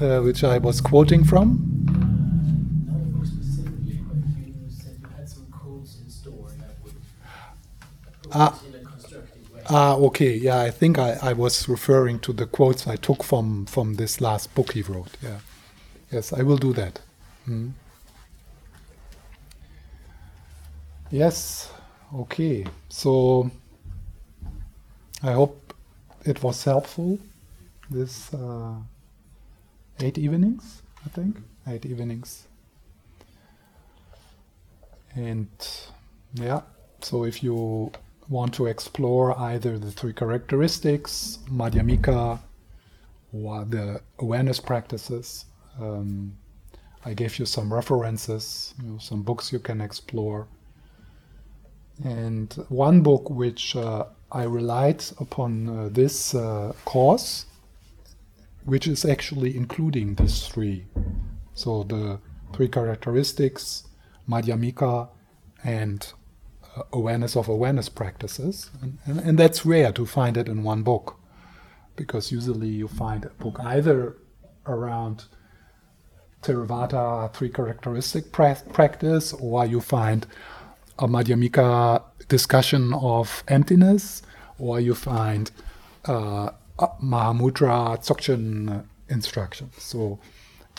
uh, 0.00 0.20
which 0.20 0.44
I 0.44 0.58
was 0.58 0.80
quoting 0.80 1.24
from? 1.24 1.60
Not 2.86 3.26
specifically, 3.26 4.00
but 4.06 4.16
you 4.46 4.70
said 4.70 4.96
you 5.00 5.08
had 5.16 5.28
some 5.28 5.46
codes 5.50 6.00
in 6.02 6.08
store 6.10 6.48
that 6.58 6.76
would 6.82 6.94
ah, 8.32 8.60
a 8.62 8.72
way. 8.72 9.62
Ah, 9.68 9.94
okay. 9.96 10.36
Yeah, 10.36 10.60
I 10.60 10.70
think 10.70 10.98
I, 10.98 11.18
I 11.22 11.32
was 11.32 11.68
referring 11.68 12.20
to 12.20 12.32
the 12.32 12.46
quotes 12.46 12.86
I 12.86 12.96
took 12.96 13.22
from, 13.24 13.66
from 13.66 13.94
this 13.94 14.20
last 14.20 14.54
book 14.54 14.72
he 14.72 14.82
wrote. 14.82 15.16
Yeah. 15.22 15.40
Yes, 16.12 16.32
I 16.32 16.42
will 16.42 16.56
do 16.58 16.72
that. 16.74 17.00
Mm. 17.48 17.72
Yes, 21.10 21.70
okay. 22.14 22.66
So 22.88 23.50
I 25.22 25.32
hope 25.32 25.74
it 26.24 26.42
was 26.42 26.62
helpful. 26.64 27.18
This 27.88 28.34
uh, 28.34 28.74
eight 30.00 30.18
evenings, 30.18 30.82
I 31.04 31.08
think, 31.10 31.38
eight 31.68 31.86
evenings. 31.86 32.48
And 35.14 35.48
yeah, 36.34 36.62
so 37.00 37.24
if 37.24 37.42
you 37.42 37.92
want 38.28 38.52
to 38.54 38.66
explore 38.66 39.38
either 39.38 39.78
the 39.78 39.92
three 39.92 40.12
characteristics, 40.12 41.38
Madhyamika, 41.48 42.40
or 43.32 43.64
the 43.64 44.00
awareness 44.18 44.58
practices, 44.58 45.46
um, 45.80 46.36
I 47.06 47.14
gave 47.14 47.38
you 47.38 47.46
some 47.46 47.72
references, 47.72 48.74
you 48.82 48.90
know, 48.90 48.98
some 48.98 49.22
books 49.22 49.52
you 49.52 49.60
can 49.60 49.80
explore. 49.80 50.48
And 52.04 52.52
one 52.68 53.00
book 53.00 53.30
which 53.30 53.76
uh, 53.76 54.06
I 54.32 54.42
relied 54.42 55.04
upon 55.20 55.68
uh, 55.68 55.88
this 55.92 56.34
uh, 56.34 56.72
course, 56.84 57.46
which 58.64 58.88
is 58.88 59.04
actually 59.04 59.56
including 59.56 60.16
these 60.16 60.48
three. 60.48 60.84
So 61.54 61.84
the 61.84 62.18
three 62.52 62.68
characteristics, 62.68 63.84
Madhyamika, 64.28 65.08
and 65.62 66.12
uh, 66.76 66.82
awareness 66.92 67.36
of 67.36 67.48
awareness 67.48 67.88
practices. 67.88 68.68
And, 68.82 68.98
and, 69.06 69.20
and 69.20 69.38
that's 69.38 69.64
rare 69.64 69.92
to 69.92 70.06
find 70.06 70.36
it 70.36 70.48
in 70.48 70.64
one 70.64 70.82
book, 70.82 71.16
because 71.94 72.32
usually 72.32 72.68
you 72.68 72.88
find 72.88 73.24
a 73.24 73.30
book 73.42 73.60
either 73.60 74.16
around 74.66 75.26
Theravada 76.42 77.32
three 77.32 77.48
characteristic 77.48 78.32
pra- 78.32 78.62
practice, 78.72 79.32
or 79.32 79.66
you 79.66 79.80
find 79.80 80.26
a 80.98 81.06
Madhyamika 81.06 82.02
discussion 82.28 82.94
of 82.94 83.44
emptiness, 83.48 84.22
or 84.58 84.80
you 84.80 84.94
find 84.94 85.50
uh, 86.06 86.50
Mahamudra 87.02 87.98
Dzogchen 87.98 88.84
instructions. 89.08 89.74
So, 89.82 90.18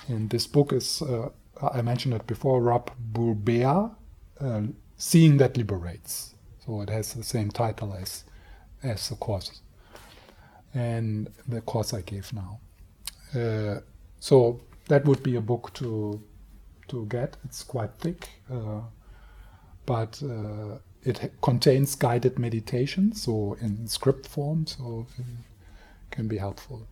in 0.08 0.28
this 0.30 0.48
book 0.48 0.74
is 0.74 1.02
uh, 1.02 1.30
I 1.62 1.82
mentioned 1.82 2.14
it 2.14 2.28
before, 2.28 2.62
Rob 2.62 2.92
Burbea, 3.14 3.92
uh, 4.40 4.62
"Seeing 4.98 5.38
That 5.38 5.58
Liberates." 5.58 6.34
So 6.66 6.82
it 6.82 6.90
has 6.90 7.14
the 7.14 7.24
same 7.24 7.50
title 7.50 7.94
as 7.94 8.24
as 8.84 9.10
the 9.10 9.16
course, 9.16 9.62
and 10.74 11.30
the 11.48 11.62
course 11.62 11.94
I 11.94 12.02
gave 12.02 12.32
now. 12.34 12.60
Uh, 13.34 13.80
so 14.20 14.62
that 14.88 15.06
would 15.06 15.24
be 15.24 15.36
a 15.36 15.42
book 15.42 15.72
to 15.76 16.22
to 16.88 17.06
get. 17.08 17.38
It's 17.44 17.64
quite 17.64 17.94
thick, 18.00 18.30
uh, 18.52 18.82
but 19.86 20.22
uh, 20.24 20.80
it 21.04 21.32
contains 21.42 21.96
guided 21.96 22.40
meditation, 22.40 23.14
so 23.14 23.58
in 23.62 23.88
script 23.88 24.28
form, 24.28 24.66
so 24.68 25.08
it 25.18 25.26
can 26.12 26.28
be 26.28 26.38
helpful. 26.38 26.88